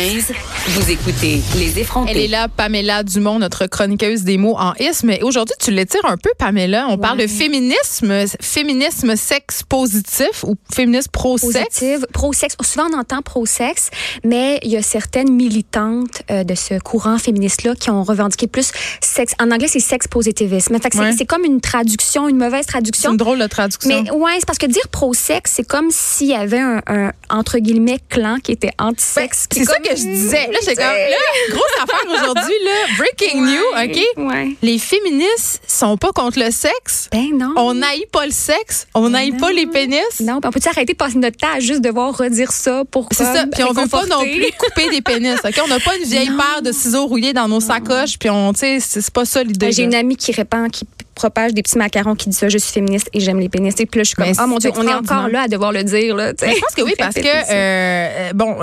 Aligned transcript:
15. 0.00 0.32
Vous 0.68 0.90
écoutez 0.90 1.42
Les 1.58 1.78
effrontés. 1.78 2.12
Elle 2.12 2.16
est 2.16 2.28
là, 2.28 2.48
Pamela 2.48 3.02
Dumont, 3.02 3.38
notre 3.38 3.66
chroniqueuse 3.66 4.22
des 4.22 4.38
mots 4.38 4.56
en 4.58 4.72
isme. 4.80 5.08
Mais 5.08 5.22
aujourd'hui, 5.22 5.54
tu 5.60 5.70
l'étires 5.72 6.06
un 6.06 6.16
peu, 6.16 6.30
Pamela. 6.38 6.86
On 6.88 6.96
parle 6.96 7.18
de 7.18 7.26
féminisme, 7.26 8.24
féminisme 8.40 9.14
sexe 9.14 9.62
positif 9.62 10.42
ou 10.44 10.56
féminisme 10.74 11.10
pro-sexe. 11.12 11.84
Pro-sexe. 12.14 12.56
Souvent, 12.62 12.86
on 12.90 12.98
entend 12.98 13.20
pro-sexe, 13.20 13.90
mais 14.24 14.58
il 14.62 14.70
y 14.70 14.78
a 14.78 14.82
certaines 14.82 15.30
militantes 15.32 16.22
euh, 16.30 16.44
de 16.44 16.54
ce 16.54 16.78
courant 16.78 17.18
féministe-là 17.18 17.74
qui 17.74 17.90
ont 17.90 18.02
revendiqué 18.02 18.46
plus 18.46 18.72
sexe. 19.02 19.34
En 19.38 19.50
anglais, 19.50 19.68
c'est 19.68 19.80
sexe 19.80 20.08
positivisme. 20.08 20.78
Fait 20.80 20.88
c'est- 20.94 20.98
Ouais. 20.98 21.12
c'est 21.16 21.26
comme 21.26 21.44
une 21.44 21.60
traduction, 21.60 22.26
une 22.26 22.38
mauvaise 22.38 22.62
C'est 22.62 22.68
traduction. 22.72 23.10
une 23.10 23.16
drôle 23.18 23.38
de 23.38 23.46
traduction. 23.48 24.02
Mais 24.02 24.10
ouais, 24.10 24.32
c'est 24.38 24.46
parce 24.46 24.58
que 24.58 24.66
dire 24.66 24.88
pro-sexe, 24.90 25.52
c'est 25.56 25.66
comme 25.66 25.88
s'il 25.90 26.28
y 26.28 26.34
avait 26.34 26.58
un, 26.58 26.80
un, 26.86 27.12
entre 27.28 27.58
guillemets 27.58 27.98
clan 28.08 28.36
qui 28.42 28.52
était 28.52 28.72
anti-sexe. 28.78 29.46
Ben, 29.50 29.58
c'est 29.58 29.64
ça 29.66 29.74
que 29.94 30.00
je 30.00 30.04
disais. 30.04 30.46
Là, 30.46 30.58
j'ai 30.64 30.74
comme, 30.74 30.84
là, 30.84 31.16
grosse 31.50 31.62
affaire 31.82 32.04
aujourd'hui, 32.12 32.54
là. 32.64 32.70
Breaking 32.98 33.40
news, 33.42 33.84
OK? 33.84 34.28
Ouais. 34.28 34.48
Les 34.62 34.78
féministes 34.78 35.62
sont 35.66 35.96
pas 35.96 36.12
contre 36.12 36.38
le 36.38 36.50
sexe. 36.50 37.08
Ben 37.12 37.36
non. 37.36 37.52
On 37.56 37.74
n'aille 37.74 38.06
pas 38.10 38.26
le 38.26 38.32
sexe. 38.32 38.86
On 38.94 39.10
n'aille 39.10 39.32
pas 39.32 39.52
les 39.52 39.66
pénis. 39.66 40.00
Non, 40.20 40.40
puis 40.40 40.48
on 40.48 40.50
peut 40.50 40.60
arrêter 40.66 40.92
de 40.92 40.98
passer 40.98 41.18
notre 41.18 41.36
temps 41.36 41.54
à 41.54 41.60
juste 41.60 41.80
devoir 41.80 42.16
redire 42.16 42.52
ça 42.52 42.84
pour 42.90 43.08
C'est 43.12 43.24
ça. 43.24 43.46
Puis 43.52 43.64
on 43.64 43.72
veut 43.72 43.88
pas 43.88 44.06
non 44.06 44.20
plus 44.22 44.50
couper 44.58 44.88
des 44.90 45.02
pénis. 45.02 45.38
OK? 45.44 45.60
On 45.64 45.68
n'a 45.68 45.80
pas 45.80 45.96
une 45.96 46.04
vieille 46.04 46.30
paire 46.36 46.62
de 46.62 46.72
ciseaux 46.72 47.06
rouillés 47.06 47.32
dans 47.32 47.48
nos 47.48 47.60
sacoches. 47.60 48.18
Puis 48.18 48.30
on, 48.30 48.52
tu 48.52 48.60
sais, 48.60 48.80
c'est 48.80 49.10
pas 49.10 49.24
ça 49.24 49.42
l'idée. 49.42 49.66
Ben, 49.66 49.72
J'ai 49.72 49.82
une 49.84 49.94
amie 49.94 50.16
qui 50.16 50.32
répand, 50.32 50.70
qui 50.70 50.84
propage 51.20 51.52
des 51.54 51.62
petits 51.62 51.76
macarons 51.78 52.14
qui 52.14 52.28
dit 52.30 52.36
ça, 52.36 52.48
je 52.48 52.56
suis 52.58 52.72
féministe 52.72 53.08
et 53.12 53.20
j'aime 53.20 53.38
les 53.38 53.48
pénis. 53.48 53.74
Et 53.78 53.86
puis 53.86 53.98
là, 53.98 54.04
je 54.04 54.08
suis 54.08 54.14
comme, 54.16 54.32
ah 54.38 54.46
mon 54.46 54.56
Dieu, 54.58 54.70
on 54.76 54.86
est 54.86 54.94
encore 54.94 55.28
là 55.28 55.42
à 55.42 55.48
devoir 55.48 55.72
le 55.72 55.84
dire. 55.84 56.16
Là, 56.16 56.32
je 56.40 56.60
pense 56.60 56.74
que 56.76 56.82
oui, 56.82 56.94
parce 56.98 57.14
que, 57.14 57.52
euh, 57.52 58.32
bon, 58.34 58.56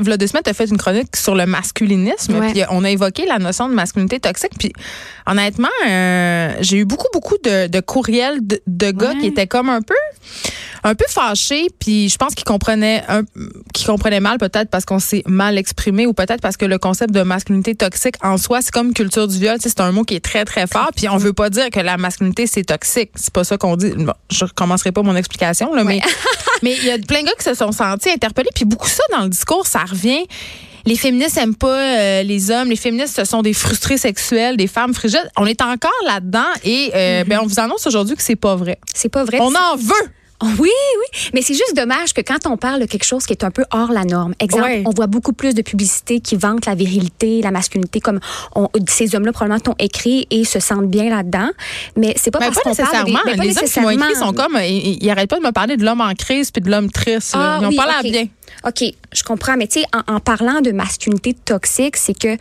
deux 0.00 0.26
semaines, 0.26 0.42
tu 0.44 0.50
as 0.50 0.54
fait 0.54 0.64
une 0.68 0.76
chronique 0.78 1.14
sur 1.16 1.34
le 1.34 1.46
masculinisme. 1.46 2.38
Ouais. 2.38 2.50
Puis 2.50 2.62
euh, 2.62 2.66
on 2.70 2.84
a 2.84 2.90
évoqué 2.90 3.26
la 3.26 3.38
notion 3.38 3.68
de 3.68 3.74
masculinité 3.74 4.18
toxique. 4.20 4.52
Puis 4.58 4.72
honnêtement, 5.26 5.68
euh, 5.88 6.52
j'ai 6.60 6.78
eu 6.78 6.84
beaucoup, 6.84 7.08
beaucoup 7.12 7.36
de, 7.44 7.66
de 7.68 7.80
courriels 7.80 8.38
de, 8.46 8.60
de 8.66 8.90
gars 8.90 9.10
Ouais. 9.10 9.18
qui 9.20 9.26
étaient 9.26 9.46
comme 9.46 9.68
un 9.68 9.82
peu 9.82 9.94
un 10.84 10.94
peu 10.94 11.04
fâchés 11.08 11.66
puis 11.78 12.08
je 12.08 12.16
pense 12.16 12.34
qu'ils 12.34 12.44
comprenaient 12.44 13.02
un, 13.08 13.22
qu'ils 13.72 13.86
comprenaient 13.86 14.20
mal 14.20 14.38
peut-être 14.38 14.70
parce 14.70 14.84
qu'on 14.84 14.98
s'est 14.98 15.22
mal 15.26 15.58
exprimé 15.58 16.06
ou 16.06 16.12
peut-être 16.12 16.40
parce 16.40 16.56
que 16.56 16.64
le 16.64 16.78
concept 16.78 17.12
de 17.12 17.22
masculinité 17.22 17.74
toxique 17.74 18.16
en 18.22 18.36
soi 18.36 18.62
c'est 18.62 18.70
comme 18.70 18.92
culture 18.92 19.28
du 19.28 19.38
viol 19.38 19.56
c'est 19.60 19.80
un 19.80 19.92
mot 19.92 20.04
qui 20.04 20.14
est 20.14 20.24
très 20.24 20.44
très 20.44 20.66
fort 20.66 20.90
puis 20.94 21.08
on 21.08 21.16
veut 21.16 21.32
pas 21.32 21.50
dire 21.50 21.70
que 21.70 21.80
la 21.80 21.96
masculinité 21.96 22.46
c'est 22.46 22.64
toxique 22.64 23.10
c'est 23.14 23.32
pas 23.32 23.44
ça 23.44 23.56
qu'on 23.56 23.76
dit 23.76 23.90
bon, 23.90 24.14
je 24.30 24.44
recommencerai 24.44 24.92
pas 24.92 25.02
mon 25.02 25.16
explication 25.16 25.74
là 25.74 25.84
mais 25.84 26.00
mais 26.62 26.76
il 26.76 26.84
y 26.84 26.90
a 26.90 26.98
plein 26.98 27.22
de 27.22 27.26
gars 27.26 27.34
qui 27.38 27.44
se 27.44 27.54
sont 27.54 27.72
sentis 27.72 28.10
interpellés 28.10 28.50
puis 28.54 28.64
beaucoup 28.64 28.88
ça 28.88 29.02
dans 29.12 29.22
le 29.22 29.28
discours 29.28 29.66
ça 29.66 29.80
revient 29.80 30.26
les 30.86 30.96
féministes 30.96 31.36
aiment 31.38 31.54
pas 31.54 31.76
euh, 31.76 32.22
les 32.22 32.50
hommes. 32.50 32.70
Les 32.70 32.76
féministes, 32.76 33.16
ce 33.16 33.24
sont 33.24 33.42
des 33.42 33.52
frustrés 33.52 33.98
sexuels, 33.98 34.56
des 34.56 34.66
femmes 34.66 34.94
frigides. 34.94 35.30
On 35.36 35.46
est 35.46 35.60
encore 35.62 35.90
là-dedans 36.06 36.48
et 36.64 36.90
euh, 36.94 37.24
ben, 37.24 37.40
on 37.42 37.46
vous 37.46 37.60
annonce 37.60 37.86
aujourd'hui 37.86 38.16
que 38.16 38.22
c'est 38.22 38.36
pas 38.36 38.56
vrai. 38.56 38.78
c'est 38.94 39.08
pas 39.08 39.24
vrai. 39.24 39.38
On 39.40 39.48
en 39.48 39.76
veut. 39.76 40.10
Oh, 40.42 40.46
oui, 40.58 40.70
oui. 40.70 41.20
Mais 41.34 41.42
c'est 41.42 41.52
juste 41.54 41.76
dommage 41.76 42.14
que 42.14 42.20
quand 42.22 42.46
on 42.46 42.56
parle 42.56 42.80
de 42.80 42.86
quelque 42.86 43.04
chose 43.04 43.26
qui 43.26 43.32
est 43.32 43.44
un 43.44 43.50
peu 43.50 43.64
hors 43.72 43.92
la 43.92 44.04
norme, 44.04 44.34
exemple, 44.40 44.62
Ouais. 44.64 44.82
on 44.86 44.90
voit 44.90 45.06
beaucoup 45.06 45.32
plus 45.34 45.54
de 45.54 45.60
publicités 45.62 46.20
qui 46.20 46.36
vantent 46.36 46.64
la 46.66 46.74
virilité, 46.74 47.42
la 47.42 47.50
masculinité, 47.50 48.00
comme 48.00 48.20
on- 48.54 48.68
ces 48.88 49.14
hommes-là 49.14 49.32
probablement 49.32 49.60
t'ont 49.60 49.74
écrit 49.78 50.26
et 50.30 50.44
se 50.44 50.58
sentent 50.58 50.88
bien 50.90 51.10
là-dedans. 51.10 51.50
Mais 51.96 52.14
c'est 52.16 52.30
pas 52.30 52.38
Mais 52.38 52.46
parce 52.46 52.56
pas 52.56 52.70
qu'on 52.70 52.74
parle 52.74 52.88
de- 52.88 52.92
nécessairement. 53.10 53.20
mais 53.26 53.36
pas 53.36 53.42
les 53.44 53.58
hommes 53.58 53.64
qui 53.68 53.80
m'ont 53.80 53.90
écrit 53.90 54.02
nécessairement. 54.08 54.26
sont 54.28 54.42
comme, 54.42 54.58
ils, 54.62 54.98
ils 55.02 55.10
arrêtent 55.10 55.30
pas 55.30 55.38
de 55.38 55.44
me 55.44 55.52
parler 55.52 55.76
de 55.76 55.84
l'homme 55.84 56.00
en 56.00 56.14
crise 56.14 56.50
puis 56.50 56.62
de 56.62 56.70
l'homme 56.70 56.90
triste. 56.90 57.32
Ah, 57.36 57.58
ils 57.60 57.66
ont 57.66 57.68
oui, 57.68 57.76
pas 57.76 57.86
l'air 57.86 58.02
bien. 58.10 58.26
OK, 58.66 58.84
je 59.12 59.22
comprends. 59.22 59.56
Mais 59.58 59.66
tu 59.66 59.80
sais, 59.80 59.86
en, 60.08 60.14
en 60.14 60.20
parlant 60.20 60.60
de 60.60 60.72
masculinité 60.72 61.34
toxique, 61.34 61.96
c'est 61.96 62.18
que 62.18 62.36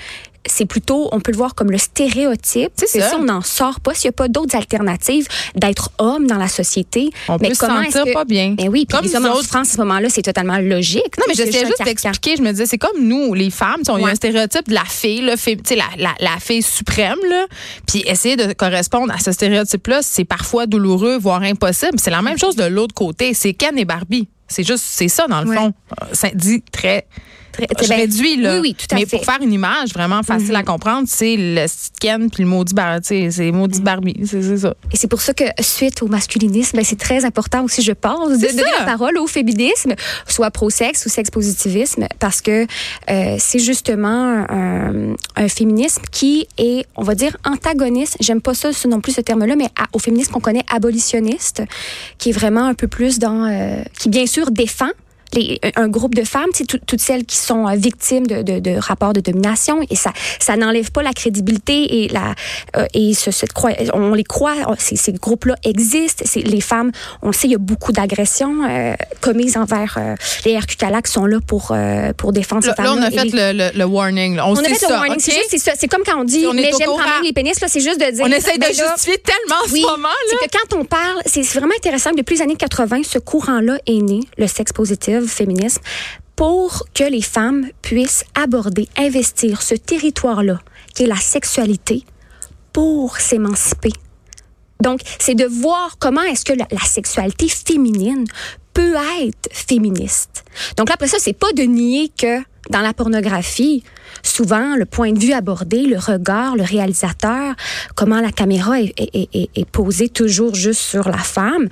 c'est 0.46 0.66
plutôt, 0.66 1.10
on 1.12 1.20
peut 1.20 1.32
le 1.32 1.38
voir 1.38 1.54
comme 1.56 1.70
le 1.72 1.78
stéréotype. 1.78 2.72
C'est 2.76 2.88
ça. 3.00 3.10
Si 3.10 3.16
on 3.16 3.24
n'en 3.24 3.42
sort 3.42 3.80
pas, 3.80 3.94
s'il 3.94 4.08
n'y 4.08 4.14
a 4.14 4.14
pas 4.14 4.28
d'autres 4.28 4.56
alternatives 4.56 5.28
d'être 5.56 5.92
homme 5.98 6.28
dans 6.28 6.38
la 6.38 6.48
société. 6.48 7.10
On 7.28 7.38
mais 7.40 7.50
peut 7.50 7.54
se 7.56 7.60
comment 7.60 7.84
sentir 7.84 8.02
est-ce 8.02 8.10
que- 8.10 8.14
pas 8.14 8.26
bien. 8.26 8.52
Ben 8.58 8.70
oui, 8.70 8.86
puis 8.86 8.96
Comme 8.98 9.06
les 9.06 9.16
hommes 9.16 9.26
en 9.26 9.30
autres. 9.32 9.44
souffrance, 9.44 9.70
à 9.70 9.74
ce 9.74 9.78
moment-là, 9.80 10.10
c'est 10.10 10.22
totalement 10.22 10.58
logique. 10.60 11.18
Non, 11.18 11.26
mais 11.28 11.34
j'essayais 11.36 11.66
juste 11.66 11.84
d'expliquer. 11.84 12.36
Je 12.38 12.42
me 12.42 12.52
disais, 12.52 12.66
c'est 12.66 12.78
comme 12.78 13.02
nous, 13.06 13.34
les 13.34 13.50
femmes. 13.50 13.82
On 13.90 13.96
a 13.96 14.00
Ouais. 14.02 14.12
un 14.12 14.16
stéréotype 14.16 14.70
de 14.70 14.74
la 14.74 14.86
fille, 14.86 15.22
là, 15.22 15.38
fille- 15.38 15.58
tu 15.58 15.64
sais, 15.70 15.76
la, 15.76 15.86
la, 15.98 16.14
la 16.20 16.38
fille 16.40 16.62
suprême. 16.62 17.18
Là. 17.30 17.46
Puis 17.88 18.04
essayer 18.08 18.36
de 18.36 18.54
correspondre 18.54 19.14
à 19.14 19.20
ce 19.20 19.32
stéréotype-là, 19.32 20.00
c'est 20.02 20.26
parfois 20.26 20.66
douloureux, 20.68 21.18
voire 21.18 21.42
impossible. 21.44 22.00
C'est 22.00 22.12
la 22.12 22.22
même 22.22 22.38
chose 22.38 22.56
de 22.56 22.64
l'autre 22.66 22.94
côté. 22.94 23.34
C'est 23.34 23.54
Ken 23.54 23.78
et 23.78 23.86
Barbie. 23.86 24.28
C'est 24.48 24.64
juste, 24.64 24.84
c'est 24.88 25.10
ça, 25.10 25.28
dans 25.28 25.42
le 25.42 25.50
Ouais. 25.50 25.56
fond. 25.56 25.74
Euh, 26.02 26.06
Ça 26.14 26.30
dit 26.34 26.64
très. 26.72 27.06
Très- 27.52 27.68
Je 27.82 27.88
ben, 27.90 27.96
réduis, 27.96 28.38
là. 28.38 28.56
Oui, 28.56 28.60
oui, 28.62 28.76
tout 28.76 28.86
à 28.92 28.96
Mais 28.96 29.06
fait. 29.06 29.18
pour 29.18 29.26
faire 29.26 29.40
une 29.42 29.52
image 29.54 29.90
vraiment 29.94 30.24
facile 30.24 30.56
à 30.56 30.64
comprendre, 30.64 31.08
c'est 31.10 31.36
le 31.38 31.66
Ken 32.00 32.30
puis 32.30 32.44
le 32.44 32.50
maudit 32.50 32.74
sais, 33.04 33.30
C'est 33.32 33.52
maudit 33.52 33.82
Barbie. 33.82 34.16
C'est 34.26 34.58
ça. 34.58 34.74
Et 34.92 34.98
c'est 34.98 35.08
pour 35.08 35.22
ça 35.22 35.34
que 35.34 35.44
suite 35.62 36.02
au 36.04 36.08
masculinisme, 36.08 36.78
ben, 36.78 36.86
c'est 36.86 37.00
très 37.00 37.26
important 37.26 37.64
aussi, 37.64 37.82
je 37.82 37.92
pense, 37.92 38.30
de 38.32 38.48
donner 38.48 38.64
la 38.80 38.86
parole 38.86 39.18
au 39.18 39.28
féminisme, 39.28 39.94
soit 40.28 40.52
pro-sexe 40.52 41.06
ou 41.06 41.10
sex-positivisme, 41.10 42.08
parce 42.20 42.42
que 42.42 42.66
euh, 43.10 43.36
c'est 43.40 43.60
justement 43.60 44.46
un, 44.50 45.16
un 45.36 45.48
féminisme 45.48 46.02
qui 46.12 46.48
est, 46.58 46.86
on 46.96 47.04
va 47.04 47.16
dire, 47.16 47.36
antagoniste. 47.46 48.18
J'aime 48.20 48.42
pas 48.42 48.54
ça 48.54 48.70
non 48.88 49.02
plus 49.02 49.14
ce 49.14 49.22
terme-là, 49.22 49.56
mais 49.56 49.66
à- 49.78 49.88
au 49.94 50.00
féminisme 50.00 50.32
qu'on 50.32 50.40
connaît 50.40 50.66
abolitionniste, 50.74 51.64
qui 52.18 52.30
est 52.30 52.34
vraiment 52.34 52.66
un 52.66 52.74
peu 52.74 52.88
plus 52.88 53.20
dans, 53.20 53.46
euh, 53.46 53.82
qui 53.98 54.10
bien 54.10 54.26
sûr 54.26 54.52
défend 54.52 54.90
les, 55.34 55.60
un 55.76 55.88
groupe 55.88 56.16
de 56.16 56.24
femmes, 56.24 56.50
tout- 56.68 56.80
toutes 56.86 57.02
celles 57.02 57.26
qui 57.26 57.36
sont 57.38 57.68
euh, 57.68 57.76
victimes 57.76 58.28
de, 58.28 58.42
de, 58.42 58.60
de 58.60 58.76
rapports 58.80 59.14
de 59.14 59.22
domination, 59.22 59.80
et 59.90 59.96
ça, 59.96 60.12
ça 60.40 60.56
n'enlève 60.56 60.92
pas 60.92 61.04
la 61.04 61.14
crédibilité 61.14 62.04
et 62.04 62.08
la 62.10 62.34
euh, 62.76 62.86
et 62.94 63.14
ce, 63.14 63.32
cette 63.32 63.52
on 63.94 64.14
les 64.14 64.24
croit, 64.24 64.56
ces, 64.78 64.96
ces 64.96 65.12
groupes-là 65.14 65.56
existent. 65.64 66.24
Les 66.36 66.62
femmes, 66.62 66.92
on 67.22 67.28
le 67.28 67.34
sait, 67.34 67.48
il 67.48 67.52
y 67.52 67.56
a 67.56 67.60
beaucoup 67.60 67.92
d'agressions 67.92 68.64
euh, 68.70 68.94
commises 69.22 69.58
envers 69.58 69.96
euh, 69.98 70.16
les 70.46 70.58
RQTALA 70.58 71.02
qui 71.02 71.12
sont 71.12 71.26
là 71.26 71.40
pour 71.46 71.70
euh, 71.72 72.14
pour 72.18 72.32
défendre 72.34 72.66
Là, 72.66 72.74
ces 72.76 72.82
là, 72.82 72.90
femmes. 72.90 73.00
on 73.00 73.02
a 73.04 73.12
fait 73.12 73.30
le, 73.32 73.58
le- 73.58 73.78
le 73.78 73.86
warning. 73.86 74.36
là. 74.36 74.48
On, 74.48 74.52
on 74.54 74.56
a 74.58 74.64
fait 74.64 74.76
ça. 74.76 74.88
le 74.88 74.94
warning. 74.94 75.16
OK? 75.18 75.34
C'est 75.50 75.88
comme 75.88 76.04
quand 76.06 76.20
on 76.20 76.24
dit, 76.24 76.46
On 76.48 76.54
mais 76.54 76.72
j'aime 76.78 76.88
quand 76.88 76.98
même 76.98 77.24
les 77.24 77.34
pénis. 77.34 77.60
Là, 77.62 77.68
c'est 77.68 77.80
juste 77.80 78.00
de 78.00 78.12
dire. 78.12 78.24
On 78.26 78.32
essaye 78.32 78.56
de 78.58 78.62
ben 78.62 78.76
là, 78.76 78.94
justifier 78.94 79.18
tellement 79.20 79.62
en 79.66 79.72
oui, 79.72 79.82
ce 79.82 79.88
moment. 79.88 80.08
Là. 80.08 80.38
c'est 80.42 80.48
que 80.48 80.58
quand 80.58 80.78
on 80.78 80.86
parle, 80.86 81.22
c'est 81.26 81.42
vraiment 81.42 81.74
intéressant 81.78 82.12
depuis 82.12 82.36
les 82.36 82.42
années 82.42 82.56
80, 82.56 83.02
ce 83.04 83.20
courant-là 83.20 83.78
est 83.88 84.02
né, 84.02 84.20
le 84.38 84.48
sexe 84.48 84.72
positif, 84.74 85.19
féminisme, 85.28 85.82
pour 86.36 86.86
que 86.94 87.04
les 87.04 87.22
femmes 87.22 87.68
puissent 87.82 88.24
aborder, 88.34 88.88
investir 88.98 89.62
ce 89.62 89.76
territoire-là, 89.76 90.60
qui 90.96 91.04
est 91.04 91.08
la 91.08 91.18
sexualité, 91.18 92.06
pour 92.72 93.18
s'émanciper. 93.18 93.92
Donc, 94.82 95.02
c'est 95.20 95.36
de 95.36 95.46
voir 95.46 95.98
comment 96.00 96.22
est-ce 96.22 96.46
que 96.46 96.54
la, 96.54 96.86
sexualité 96.86 97.50
féminine 97.50 98.26
peut 98.74 98.96
être 99.22 99.50
féministe. 99.52 100.46
Donc 100.78 100.90
après 100.90 101.08
ça, 101.08 101.18
c'est 101.20 101.34
pas 101.34 101.52
de 101.54 101.64
nier 101.64 102.12
que 102.18 102.40
dans 102.70 102.80
la 102.80 102.94
pornographie, 102.94 103.84
souvent, 104.24 104.76
le 104.76 104.86
point 104.86 105.12
de 105.12 105.20
vue 105.20 105.34
abordé, 105.34 105.84
le 105.86 105.98
regard, 105.98 106.56
le 106.56 106.64
réalisateur, 106.64 107.56
comment 107.96 108.20
la 108.22 108.32
caméra 108.32 108.80
est, 108.82 108.94
est- 108.98 109.30
est- 109.34 109.50
est 109.56 109.66
posée 109.70 110.10
toujours 110.10 110.56
juste 110.56 110.82
sur 110.82 111.08
la 111.10 111.18
femme. 111.18 111.68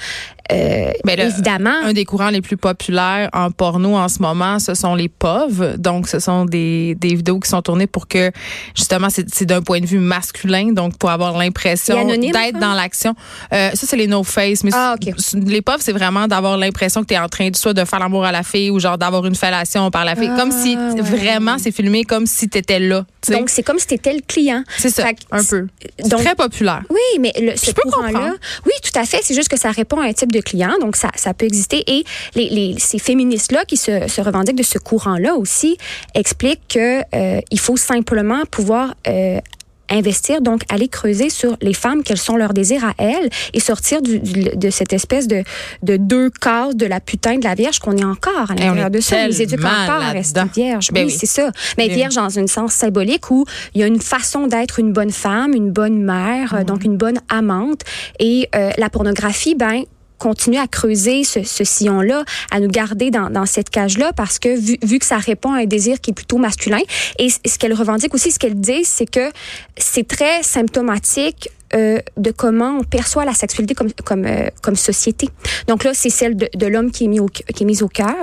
Euh, 0.50 0.92
Mais 1.04 1.18
là, 1.18 1.26
évidemment. 1.26 1.74
Un 1.84 1.92
des 1.92 2.06
courants 2.06 2.30
les 2.30 2.40
plus 2.42 2.56
populaires 2.56 3.30
en 3.34 3.52
porno 3.52 3.98
en 3.98 4.08
ce 4.08 4.22
moment, 4.22 4.60
ce 4.60 4.76
sont 4.76 4.96
les 4.96 5.10
POV. 5.10 5.76
Donc, 5.78 6.08
ce 6.08 6.20
sont 6.20 6.46
des, 6.46 6.96
des 6.96 7.16
vidéos 7.16 7.40
qui 7.42 7.50
sont 7.50 7.62
tournées 7.62 7.88
pour 7.88 8.08
que, 8.08 8.32
justement, 8.74 9.10
c'est 9.10 9.44
d'un 9.46 9.62
point 9.62 9.82
de 9.82 9.86
vue 9.86 10.00
masculin, 10.00 10.72
donc 10.72 10.98
pour 10.98 11.10
avoir 11.10 11.38
l'impression 11.38 12.06
d'être 12.08 12.34
ça? 12.34 12.52
dans 12.60 12.74
l'action. 12.74 13.14
Euh, 13.52 13.72
ça, 13.74 13.88
c'est 13.88 13.98
les 13.98 14.08
no-face. 14.08 14.64
Mais 14.64 14.72
Ah, 14.74 14.96
les 15.34 15.62
POV, 15.62 15.78
c'est 15.80 15.92
vraiment 15.92 16.28
d'avoir 16.28 16.58
l'impression 16.58 17.02
que 17.02 17.08
tu 17.08 17.14
es 17.16 17.20
en 17.20 17.28
train 17.28 17.50
de, 17.50 17.56
soit 17.58 17.74
de 17.74 17.84
faire 17.84 18.00
l'amour 18.00 18.24
à 18.24 18.32
la 18.32 18.44
fille 18.44 18.70
ou 18.70 18.80
genre 18.80 18.98
d'avoir 18.98 19.26
une 19.26 19.36
fellation 19.36 19.92
par 19.92 20.06
la 20.06 20.16
fille. 20.16 20.32
comme 20.38 20.52
si, 20.52 20.78
Ah, 20.80 20.94
ouais. 20.94 21.02
vraiment, 21.02 21.58
c'est 21.58 21.72
filmé 21.72 22.06
comme 22.06 22.26
si 22.28 22.50
tu 22.50 22.58
étais 22.58 22.80
là. 22.80 23.06
tu 23.22 23.32
donc, 23.32 23.50
c'est 23.50 23.64
comme 23.64 23.80
si 23.80 23.88
t'étais 23.88 24.14
le 24.14 24.22
client. 24.22 24.64
c'est 24.78 24.90
ça, 24.90 25.14
que 25.14 25.20
un 25.32 25.44
peu. 25.44 25.68
Donc- 26.06 26.22
très 26.24 26.36
populaire. 26.36 26.84
Oui, 26.90 27.20
mais 27.20 27.34
le, 27.40 27.56
ce 27.56 27.72
peux 27.72 27.82
courant-là, 27.90 28.12
comprendre. 28.12 28.36
oui, 28.66 28.72
tout 28.84 28.98
à 29.00 29.06
fait. 29.06 29.20
C'est 29.24 29.34
juste 29.34 29.50
que 29.50 29.58
ça 29.58 29.72
répond 29.72 30.00
à 30.00 30.06
un 30.06 30.14
type 30.14 30.32
de 30.32 30.42
client, 30.42 30.74
donc 30.80 30.96
ça, 30.96 31.10
ça 31.16 31.34
peut 31.34 31.46
exister. 31.46 31.84
Et 31.88 32.04
les, 32.36 32.50
les, 32.50 32.76
ces 32.80 33.00
féministes-là 33.00 33.66
qui 33.66 33.78
se, 33.78 34.08
se 34.08 34.22
revendiquent 34.22 34.58
de 34.58 34.64
ce 34.64 34.78
courant-là 34.78 35.36
aussi 35.36 35.78
expliquent 36.14 36.68
que 36.70 37.02
euh, 37.16 37.42
il 37.52 37.60
faut 37.60 37.78
simplement 37.78 38.44
pouvoir 38.52 38.96
euh, 39.08 39.40
investir, 39.90 40.42
donc 40.42 40.62
aller 40.70 40.88
creuser 40.88 41.30
sur 41.30 41.58
les 41.62 41.74
femmes, 41.74 42.04
quels 42.04 42.18
sont 42.18 42.36
leurs 42.36 42.54
désirs 42.54 42.84
à 42.86 42.94
elles, 42.98 43.30
et 43.54 43.60
sortir 43.60 44.02
du, 44.02 44.20
du- 44.20 44.44
de 44.56 44.70
cette 44.70 44.94
espèce 44.94 45.28
de, 45.28 45.44
de 45.84 45.98
deux 45.98 46.30
cases 46.30 46.76
de 46.76 46.86
la 46.86 47.00
putain 47.00 47.38
de 47.38 47.44
la 47.44 47.56
Vierge 47.56 47.80
qu'on 47.80 47.96
est 47.98 48.04
encore 48.06 48.52
à 48.52 48.54
on 48.54 48.56
l'intérieur 48.56 48.90
de 48.90 49.00
ça. 49.00 49.18
On 49.24 49.28
les 49.28 49.42
éduque 49.42 49.60
encore 49.60 50.02
à 50.04 50.12
rester 50.12 50.42
vierge. 50.56 50.90
Ben 50.92 51.06
oui, 51.06 51.12
oui. 51.12 51.18
c'est 51.20 51.26
ça. 51.26 51.52
Mais 51.78 51.88
Ben 51.88 51.96
vierge 51.96 52.16
dans 52.16 52.40
un 52.40 52.48
sens 52.48 52.74
symbolique 52.74 53.32
où 53.32 53.46
il 53.74 53.82
y 53.82 53.84
a 53.84 53.88
une 53.88 54.02
façon 54.02 54.48
d'être 54.48 54.80
une 54.80 54.94
bonne 54.94 55.12
femme, 55.12 55.54
une 55.54 55.72
bonne 55.72 56.02
mère, 56.04 56.54
Mhm. 56.54 56.60
euh, 56.60 56.64
donc 56.64 56.84
une 56.84 56.98
bonne 56.98 57.20
amante. 57.30 57.82
Et 58.20 58.50
euh, 58.56 58.72
la 58.78 58.90
pornographie, 58.90 59.56
ben 59.56 59.84
continuer 60.18 60.60
à 60.60 60.68
creuser 60.68 61.24
ce, 61.24 61.44
ce 61.44 61.64
sillon-là, 61.64 62.24
à 62.52 62.60
nous 62.60 62.68
garder 62.68 63.12
dans, 63.12 63.30
dans 63.30 63.46
cette 63.46 63.70
cage-là, 63.70 64.14
parce 64.14 64.40
que 64.40 64.58
vu, 64.58 64.78
vu, 64.84 65.00
que 65.00 65.06
ça 65.06 65.18
répond 65.18 65.54
à 65.54 65.60
un 65.60 65.66
désir 65.66 66.02
qui 66.02 66.12
est 66.12 66.14
plutôt 66.14 66.38
masculin, 66.38 66.80
et 67.20 67.30
ce 67.30 67.58
qu'elle 67.58 67.74
revendique 67.74 68.14
aussi, 68.14 68.32
ce 68.32 68.40
qu'elle 68.40 68.60
dit, 68.60 68.84
c'est 68.84 69.10
que 69.10 69.32
c'est 69.78 70.08
très 70.08 70.44
symptomatique 70.44 71.50
euh, 71.74 72.00
de 72.16 72.32
comment 72.32 72.78
on 72.80 72.84
perçoit 72.84 73.26
la 73.26 73.34
sexualité 73.34 73.74
comme 73.76 73.92
comme 74.06 74.26
euh, 74.26 74.48
comme 74.62 74.78
société. 74.78 75.28
Donc 75.68 75.84
là, 75.84 75.92
c'est 75.94 76.10
celle 76.10 76.38
de, 76.38 76.48
de 76.56 76.66
l'homme 76.66 76.92
qui 76.92 77.04
est 77.04 77.08
mis 77.08 77.20
au 77.20 77.26
qui 77.28 77.64
est 77.64 77.66
mise 77.66 77.84
au 77.84 77.90
cœur, 77.90 78.16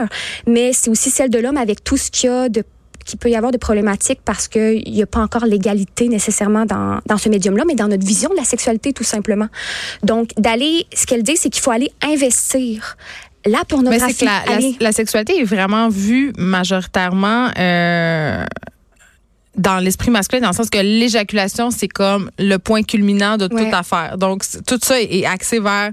mais 0.47 0.73
c'est 0.73 0.89
aussi 0.89 1.11
celle 1.11 1.29
de 1.29 1.39
l'homme 1.39 1.59
avec 1.59 1.85
tout 1.85 1.99
ce 1.99 2.11
qu'il 2.11 2.31
y 2.31 2.33
a 2.33 2.49
de 2.49 2.65
qui 3.05 3.17
peut 3.17 3.31
y 3.31 3.37
avoir 3.37 3.53
de 3.53 3.59
problématiques 3.59 4.21
parce 4.25 4.49
qu'il 4.49 4.85
n'y 4.87 5.03
a 5.03 5.07
pas 5.07 5.21
encore 5.21 5.45
l'égalité 5.45 6.09
nécessairement 6.09 6.65
dans, 6.65 7.01
dans 7.07 7.19
ce 7.19 7.29
médium-là, 7.29 7.65
mais 7.67 7.75
dans 7.75 7.89
notre 7.89 8.07
vision 8.07 8.31
de 8.31 8.37
la 8.37 8.45
sexualité, 8.45 8.93
tout 8.93 9.05
simplement. 9.05 9.49
Donc, 10.03 10.31
d'aller, 10.37 10.87
ce 10.95 11.07
qu'elle 11.07 11.23
dit, 11.23 11.37
c'est 11.37 11.51
qu'il 11.51 11.63
faut 11.63 11.71
aller 11.71 11.91
investir 12.03 12.97
la 13.47 13.65
pornographie. 13.65 14.05
Mais 14.07 14.13
c'est 14.13 14.21
que 14.21 14.25
la, 14.25 14.59
la, 14.59 14.69
la, 14.81 14.93
sexualité 14.93 15.41
est 15.41 15.45
vraiment 15.45 15.89
vue 15.89 16.33
majoritairement 16.39 17.51
euh, 17.59 18.45
dans 19.57 19.79
l'esprit 19.79 20.11
masculin, 20.11 20.41
dans 20.41 20.49
le 20.49 20.55
sens 20.55 20.71
que 20.71 20.79
l'éjaculation, 20.79 21.71
c'est 21.71 21.89
comme 21.89 22.31
le 22.39 22.57
point 22.57 22.83
culminant 22.83 23.37
de 23.37 23.47
toute 23.47 23.73
affaire. 23.73 24.17
Donc, 24.19 24.45
tout 24.67 24.79
ça 24.83 25.01
est 25.01 25.27
axé 25.27 25.61
vers 25.61 25.93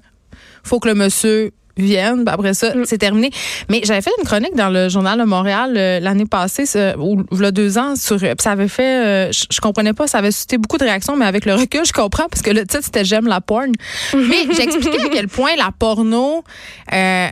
faut 0.63 0.79
que 0.79 0.87
le 0.87 0.95
monsieur 0.95 1.51
vienne. 1.77 2.23
Après 2.27 2.53
ça, 2.53 2.75
mm. 2.75 2.85
c'est 2.85 2.97
terminé. 2.97 3.31
Mais 3.69 3.81
j'avais 3.83 4.01
fait 4.01 4.11
une 4.19 4.25
chronique 4.25 4.55
dans 4.55 4.69
le 4.69 4.89
journal 4.89 5.19
de 5.19 5.23
Montréal 5.23 5.73
euh, 5.77 5.99
l'année 5.99 6.25
passée, 6.25 6.65
ou 6.97 7.23
il 7.31 7.41
y 7.41 7.45
a 7.45 7.51
deux 7.51 7.77
ans, 7.77 7.95
sur, 7.95 8.19
ça 8.39 8.51
avait 8.51 8.67
fait, 8.67 8.83
euh, 8.83 9.31
je, 9.31 9.45
je, 9.49 9.61
comprenais 9.61 9.93
pas, 9.93 10.07
ça 10.07 10.19
avait 10.19 10.31
suscité 10.31 10.57
beaucoup 10.57 10.77
de 10.77 10.83
réactions, 10.83 11.15
mais 11.15 11.25
avec 11.25 11.45
le 11.45 11.55
recul, 11.55 11.81
je 11.85 11.93
comprends 11.93 12.27
parce 12.29 12.41
que 12.41 12.51
le 12.51 12.61
titre 12.61 12.83
c'était 12.83 13.03
J'aime 13.03 13.27
la 13.27 13.41
porn. 13.41 13.71
mais 14.13 14.45
j'expliquais 14.55 15.01
à 15.01 15.09
quel 15.09 15.27
point 15.27 15.55
la 15.57 15.71
porno 15.77 16.43
euh, 16.93 17.27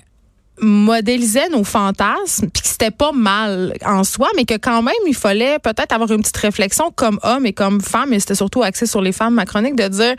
modélisait 0.62 1.50
nos 1.50 1.64
fantasmes, 1.64 2.50
puis 2.50 2.62
que 2.62 2.68
c'était 2.68 2.92
pas 2.92 3.12
mal 3.12 3.74
en 3.86 4.04
soi, 4.04 4.30
mais 4.36 4.46
que 4.46 4.56
quand 4.56 4.82
même, 4.82 4.94
il 5.08 5.16
fallait 5.16 5.60
peut-être 5.60 5.94
avoir 5.94 6.12
une 6.12 6.22
petite 6.22 6.38
réflexion 6.38 6.92
comme 6.96 7.20
homme 7.24 7.46
et 7.46 7.54
comme 7.54 7.82
femme, 7.82 8.14
et 8.14 8.20
c'était 8.20 8.36
surtout 8.36 8.64
axé 8.64 8.86
sur 8.86 9.02
les 9.02 9.12
femmes, 9.12 9.36
ma 9.36 9.46
chronique, 9.46 9.76
de 9.76 9.88
dire, 9.88 10.16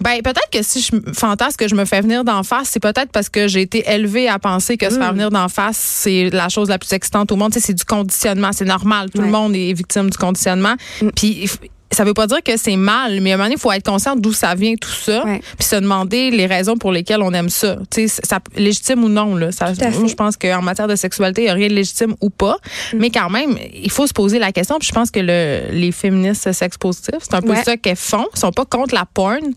ben 0.00 0.20
peut-être 0.22 0.50
que 0.52 0.62
si 0.62 0.80
je 0.80 1.12
fantasme 1.12 1.56
que 1.56 1.68
je 1.68 1.74
me 1.74 1.84
fais 1.84 2.00
venir 2.00 2.24
d'en 2.24 2.42
face, 2.42 2.68
c'est 2.70 2.80
peut-être 2.80 3.10
parce 3.12 3.28
que 3.28 3.48
j'ai 3.48 3.62
été 3.62 3.84
élevée 3.88 4.28
à 4.28 4.38
penser 4.38 4.76
que 4.76 4.86
mmh. 4.86 4.90
se 4.90 4.98
faire 4.98 5.12
venir 5.12 5.30
d'en 5.30 5.48
face, 5.48 5.76
c'est 5.76 6.30
la 6.30 6.48
chose 6.48 6.68
la 6.68 6.78
plus 6.78 6.92
excitante 6.92 7.30
au 7.32 7.36
monde. 7.36 7.52
Tu 7.52 7.60
sais, 7.60 7.66
c'est 7.66 7.74
du 7.74 7.84
conditionnement, 7.84 8.50
c'est 8.52 8.64
normal. 8.64 9.10
Tout 9.10 9.18
ouais. 9.18 9.26
le 9.26 9.30
monde 9.30 9.54
est 9.54 9.72
victime 9.72 10.10
du 10.10 10.16
conditionnement. 10.16 10.74
Mmh. 11.00 11.08
Puis 11.14 11.48
ça 11.90 12.04
veut 12.04 12.14
pas 12.14 12.26
dire 12.26 12.42
que 12.42 12.56
c'est 12.56 12.76
mal, 12.76 13.20
mais 13.20 13.30
à 13.30 13.34
un 13.34 13.36
moment 13.36 13.46
donné, 13.46 13.56
il 13.56 13.60
faut 13.60 13.72
être 13.72 13.84
conscient 13.84 14.16
d'où 14.16 14.32
ça 14.32 14.54
vient 14.54 14.74
tout 14.74 14.90
ça, 14.90 15.24
ouais. 15.24 15.40
puis 15.58 15.66
se 15.66 15.76
demander 15.76 16.30
les 16.30 16.46
raisons 16.46 16.76
pour 16.76 16.92
lesquelles 16.92 17.22
on 17.22 17.32
aime 17.32 17.48
ça. 17.48 17.76
Tu 17.90 18.08
sais, 18.08 18.22
ça 18.24 18.40
légitime 18.56 19.04
ou 19.04 19.08
non 19.08 19.36
là. 19.36 19.52
Ça, 19.52 19.66
moi, 19.66 20.08
je 20.08 20.14
pense 20.14 20.36
qu'en 20.36 20.62
matière 20.62 20.88
de 20.88 20.96
sexualité, 20.96 21.42
il 21.42 21.44
n'y 21.44 21.50
a 21.50 21.54
rien 21.54 21.68
de 21.68 21.74
légitime 21.74 22.14
ou 22.20 22.30
pas, 22.30 22.56
mm. 22.92 22.98
mais 22.98 23.10
quand 23.10 23.30
même, 23.30 23.56
il 23.72 23.90
faut 23.90 24.06
se 24.06 24.12
poser 24.12 24.38
la 24.38 24.52
question. 24.52 24.78
Puis 24.78 24.88
je 24.88 24.94
pense 24.94 25.10
que 25.10 25.20
le, 25.20 25.70
les 25.70 25.92
féministes 25.92 26.50
sex 26.52 26.76
positifs, 26.78 27.20
c'est 27.20 27.34
un 27.34 27.42
peu 27.42 27.50
ouais. 27.50 27.64
ça 27.64 27.76
qu'elles 27.76 27.96
font. 27.96 28.26
Ils 28.34 28.40
sont 28.40 28.52
pas 28.52 28.64
contre 28.64 28.94
la 28.94 29.04
porn. 29.06 29.52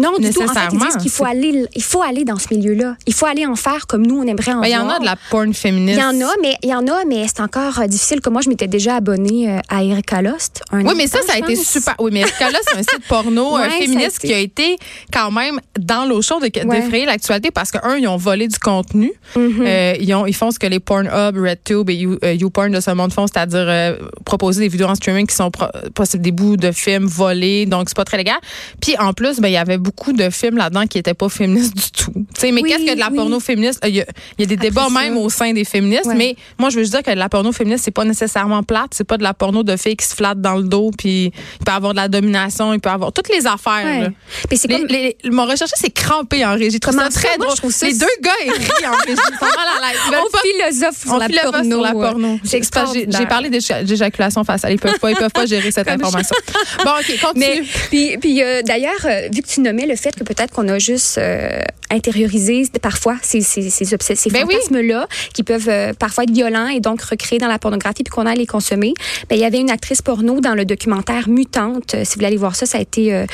Non, 0.00 0.12
du 0.18 0.30
tout. 0.30 0.42
En 0.42 0.48
fait, 0.48 0.60
ils 0.72 0.78
disent 0.78 0.96
qu'il 0.96 1.10
faut 1.10 1.24
aller, 1.24 1.66
il 1.74 1.82
faut 1.82 2.02
aller 2.02 2.24
dans 2.24 2.38
ce 2.38 2.54
milieu-là. 2.54 2.96
Il 3.06 3.14
faut 3.14 3.26
aller 3.26 3.46
en 3.46 3.56
faire 3.56 3.86
comme 3.86 4.06
nous, 4.06 4.18
on 4.18 4.26
aimerait 4.26 4.52
en 4.52 4.60
ben, 4.60 4.68
Il 4.68 4.72
y 4.72 4.76
en 4.76 4.88
a 4.88 4.98
de 4.98 5.04
la 5.04 5.16
porn 5.30 5.52
féministe. 5.52 5.98
Il 5.98 6.02
y 6.02 6.04
en 6.04 6.26
a, 6.26 6.32
mais 6.40 6.56
il 6.62 6.70
y 6.70 6.74
en 6.74 6.86
a, 6.86 7.04
mais 7.06 7.26
c'est 7.28 7.40
encore 7.40 7.78
euh, 7.78 7.86
difficile. 7.86 8.20
Que 8.20 8.30
moi, 8.30 8.40
je 8.42 8.48
m'étais 8.48 8.68
déjà 8.68 8.96
abonnée 8.96 9.50
euh, 9.50 9.60
à 9.68 9.82
Erika 9.82 10.22
Lost. 10.22 10.62
oui, 10.72 10.84
mais 10.96 11.06
ça, 11.06 11.20
ça 11.26 11.34
a 11.34 11.38
été 11.38 11.56
super. 11.56 11.94
Oui, 11.98 12.10
mais 12.12 12.20
Erika 12.20 12.50
Lost, 12.50 12.64
c'est 12.70 12.78
un 12.78 12.82
site 12.82 13.06
porno 13.08 13.56
ouais, 13.56 13.68
féministe 13.70 14.18
qui 14.20 14.32
a 14.32 14.38
été 14.38 14.76
quand 15.12 15.30
même 15.30 15.60
dans 15.78 16.04
l'eau 16.04 16.22
chaude 16.22 16.42
d'effrayer 16.42 16.90
ouais. 16.90 17.06
l'actualité 17.06 17.50
parce 17.50 17.70
que 17.70 17.78
un, 17.82 17.96
ils 17.96 18.08
ont 18.08 18.16
volé 18.16 18.48
du 18.48 18.58
contenu. 18.58 19.12
Mm 19.36 19.40
-hmm. 19.40 19.66
euh, 19.66 19.94
ils, 20.00 20.14
ont, 20.14 20.26
ils 20.26 20.34
font 20.34 20.50
ce 20.50 20.58
que 20.58 20.66
les 20.68 20.80
Pornhub, 20.80 21.36
RedTube 21.36 21.90
et 21.90 21.94
you, 21.94 22.18
euh, 22.24 22.34
YouPorn 22.34 22.72
de 22.72 22.80
ce 22.80 22.90
monde 22.90 23.12
font, 23.12 23.26
c'est-à-dire 23.26 23.66
euh, 23.68 23.96
proposer 24.24 24.60
des 24.60 24.68
vidéos 24.68 24.88
en 24.88 24.94
streaming 24.94 25.26
qui 25.26 25.36
sont 25.36 25.50
possibles 25.94 26.22
des 26.22 26.32
bouts 26.32 26.56
de 26.56 26.72
films 26.72 27.06
volés, 27.06 27.66
donc 27.66 27.88
c'est 27.88 27.96
pas 27.96 28.04
très 28.04 28.16
légal. 28.16 28.38
Puis 28.80 28.94
en 28.98 29.12
plus, 29.12 29.40
ben 29.40 29.48
il 29.48 29.54
y 29.54 29.56
avait 29.56 29.81
beaucoup 29.82 30.12
de 30.12 30.30
films 30.30 30.56
là-dedans 30.56 30.86
qui 30.86 30.98
n'étaient 30.98 31.14
pas 31.14 31.28
féministes 31.28 31.74
du 31.74 31.90
tout. 31.90 32.12
T'sais, 32.34 32.52
mais 32.52 32.62
oui, 32.62 32.70
qu'est-ce 32.70 32.86
que 32.86 32.94
de 32.94 33.00
la 33.00 33.10
oui. 33.10 33.16
porno 33.16 33.40
féministe? 33.40 33.80
Il 33.86 33.96
y, 33.96 34.00
a, 34.00 34.06
il 34.38 34.42
y 34.42 34.44
a 34.44 34.46
des 34.46 34.54
Après 34.54 34.68
débats 34.70 34.88
ça. 34.88 35.00
même 35.00 35.16
au 35.16 35.28
sein 35.28 35.52
des 35.52 35.64
féministes, 35.64 36.06
ouais. 36.06 36.14
mais 36.14 36.36
moi, 36.58 36.70
je 36.70 36.76
veux 36.76 36.82
juste 36.82 36.94
dire 36.94 37.02
que 37.02 37.10
de 37.10 37.18
la 37.18 37.28
porno 37.28 37.52
féministe, 37.52 37.84
c'est 37.84 37.90
pas 37.90 38.04
nécessairement 38.04 38.62
plate. 38.62 38.90
C'est 38.92 39.04
pas 39.04 39.18
de 39.18 39.22
la 39.22 39.34
porno 39.34 39.62
de 39.62 39.76
filles 39.76 39.96
qui 39.96 40.06
se 40.06 40.14
flattent 40.14 40.40
dans 40.40 40.56
le 40.56 40.64
dos, 40.64 40.90
puis 40.96 41.26
il 41.26 41.64
peut 41.64 41.72
avoir 41.72 41.92
de 41.92 41.98
la 41.98 42.08
domination, 42.08 42.72
il 42.72 42.80
peut 42.80 42.90
avoir 42.90 43.12
toutes 43.12 43.28
les 43.28 43.46
affaires. 43.46 43.84
Ouais. 43.84 44.10
Puis 44.48 44.58
c'est 44.58 44.68
comme... 44.68 44.86
les, 44.86 45.16
les, 45.22 45.30
mon 45.30 45.44
recherché, 45.44 45.74
c'est 45.76 45.90
crampé 45.90 46.44
en 46.44 46.54
régie. 46.54 46.78
Ça 46.82 46.92
très 47.10 47.38
drôle. 47.38 47.56
Ça, 47.70 47.86
les 47.86 47.94
deux 47.94 48.06
gars, 48.20 48.30
ils 48.44 48.50
rient 48.52 48.86
en 48.86 48.96
régie. 49.06 49.12
Ils. 49.12 50.12
On 50.12 50.30
pas, 50.30 50.38
philosophe 50.42 51.00
sur, 51.00 51.12
on 51.12 51.18
la, 51.18 51.26
philosophe 51.26 51.52
porno, 51.52 51.70
sur 51.70 51.82
la 51.82 51.92
porno. 51.92 52.38
J'ai 52.44 53.26
parlé 53.26 53.50
d'éjaculation 53.50 54.44
faciale. 54.44 54.72
Ils 54.72 54.78
peuvent 54.78 54.98
pas, 54.98 55.10
ils 55.10 55.16
peuvent 55.16 55.30
pas 55.32 55.46
gérer 55.46 55.70
cette 55.70 55.88
information. 55.88 56.36
bon, 56.84 56.90
OK, 56.90 57.20
continue. 57.20 57.44
Mais, 57.46 57.62
puis, 57.90 58.16
puis 58.18 58.42
euh, 58.42 58.62
d'ailleurs, 58.62 59.04
euh, 59.04 59.28
vu 59.32 59.42
que 59.42 59.48
tu 59.48 59.60
nommais 59.72 59.86
le 59.86 59.96
fait 59.96 60.14
que 60.14 60.24
peut-être 60.24 60.52
qu'on 60.52 60.68
a 60.68 60.78
juste 60.78 61.18
euh, 61.18 61.62
intérioriser 61.92 62.64
parfois 62.80 63.16
ces, 63.22 63.42
ces, 63.42 63.70
ces, 63.70 63.84
ces 63.84 64.30
ben 64.30 64.42
fantasmes-là 64.42 65.06
oui. 65.08 65.28
qui 65.34 65.42
peuvent 65.42 65.68
euh, 65.68 65.92
parfois 65.92 66.24
être 66.24 66.30
violents 66.30 66.68
et 66.68 66.80
donc 66.80 67.02
recréer 67.02 67.38
dans 67.38 67.48
la 67.48 67.58
pornographie 67.58 68.02
puis 68.02 68.12
qu'on 68.12 68.26
a 68.26 68.30
à 68.30 68.34
les 68.34 68.46
consommer. 68.46 68.94
Ben, 69.28 69.36
il 69.36 69.40
y 69.40 69.44
avait 69.44 69.60
une 69.60 69.70
actrice 69.70 70.02
porno 70.02 70.40
dans 70.40 70.54
le 70.54 70.64
documentaire 70.64 71.28
Mutante. 71.28 71.94
Euh, 71.94 72.04
si 72.04 72.10
vous 72.10 72.14
voulez 72.16 72.26
aller 72.26 72.36
voir 72.36 72.56
ça, 72.56 72.66
ça 72.66 72.78
a 72.78 72.80
été 72.80 73.14
euh, 73.14 73.26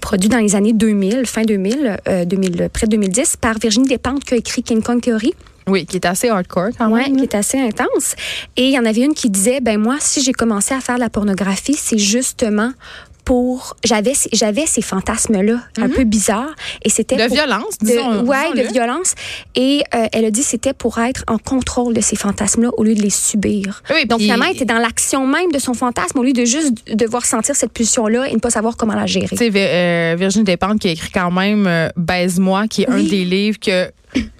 produit 0.00 0.28
dans 0.28 0.38
les 0.38 0.54
années 0.54 0.74
2000, 0.74 1.26
fin 1.26 1.42
2000, 1.42 1.98
2000 2.26 2.68
près 2.72 2.86
de 2.86 2.92
2010, 2.92 3.36
par 3.36 3.58
Virginie 3.58 3.88
Despentes 3.88 4.24
qui 4.24 4.34
a 4.34 4.36
écrit 4.36 4.62
King 4.62 4.82
Kong 4.82 5.00
Theory. 5.00 5.34
Oui, 5.68 5.86
qui 5.86 5.96
est 5.96 6.06
assez 6.06 6.28
hardcore 6.28 6.70
quand 6.76 6.90
ouais, 6.90 7.04
même. 7.04 7.16
qui 7.16 7.22
est 7.22 7.34
assez 7.36 7.58
intense. 7.58 8.16
Et 8.56 8.66
il 8.66 8.72
y 8.72 8.78
en 8.78 8.84
avait 8.84 9.02
une 9.02 9.14
qui 9.14 9.30
disait, 9.30 9.60
ben 9.60 9.78
moi, 9.78 9.96
si 10.00 10.20
j'ai 10.20 10.32
commencé 10.32 10.74
à 10.74 10.80
faire 10.80 10.96
de 10.96 11.00
la 11.00 11.08
pornographie, 11.08 11.74
c'est 11.74 11.98
justement 11.98 12.72
pour 13.24 13.76
j'avais 13.84 14.12
j'avais 14.32 14.66
ces 14.66 14.82
fantasmes 14.82 15.40
là 15.42 15.54
mm 15.54 15.60
-hmm. 15.60 15.84
un 15.84 15.88
peu 15.88 16.04
bizarres 16.04 16.54
et 16.84 16.90
c'était 16.96 17.16
de 17.16 17.28
violence 17.38 17.74
disons 17.80 18.24
ouais 18.30 18.46
disons 18.54 18.68
de 18.68 18.72
violence 18.72 19.10
et 19.54 19.82
euh, 19.94 20.06
elle 20.14 20.24
a 20.24 20.30
dit 20.30 20.42
c'était 20.42 20.76
pour 20.82 20.98
être 20.98 21.22
en 21.28 21.38
contrôle 21.38 21.92
de 21.94 22.00
ces 22.08 22.16
fantasmes 22.16 22.62
là 22.66 22.70
au 22.78 22.82
lieu 22.86 22.94
de 22.94 23.02
les 23.02 23.16
subir 23.30 23.82
oui, 23.94 24.06
donc 24.06 24.20
finalement 24.20 24.46
elle 24.48 24.56
était 24.56 24.72
dans 24.74 24.82
l'action 24.86 25.20
même 25.26 25.50
de 25.56 25.60
son 25.66 25.74
fantasme 25.74 26.16
au 26.20 26.24
lieu 26.28 26.36
de 26.42 26.44
juste 26.56 26.72
devoir 27.02 27.24
sentir 27.34 27.54
cette 27.60 27.72
pulsion 27.78 28.04
là 28.14 28.22
et 28.28 28.34
ne 28.34 28.42
pas 28.46 28.54
savoir 28.58 28.76
comment 28.76 28.94
la 29.02 29.06
gérer 29.06 29.36
c'est 29.42 29.52
euh, 29.54 30.16
Virginie 30.18 30.44
Despentes 30.44 30.80
qui 30.82 30.88
a 30.88 30.92
écrit 30.98 31.12
quand 31.20 31.32
même 31.42 31.66
euh, 31.66 31.88
baise-moi 31.96 32.60
qui 32.72 32.82
est 32.82 32.90
oui. 32.90 33.00
un 33.00 33.04
des 33.16 33.24
livres 33.24 33.60
que 33.66 33.78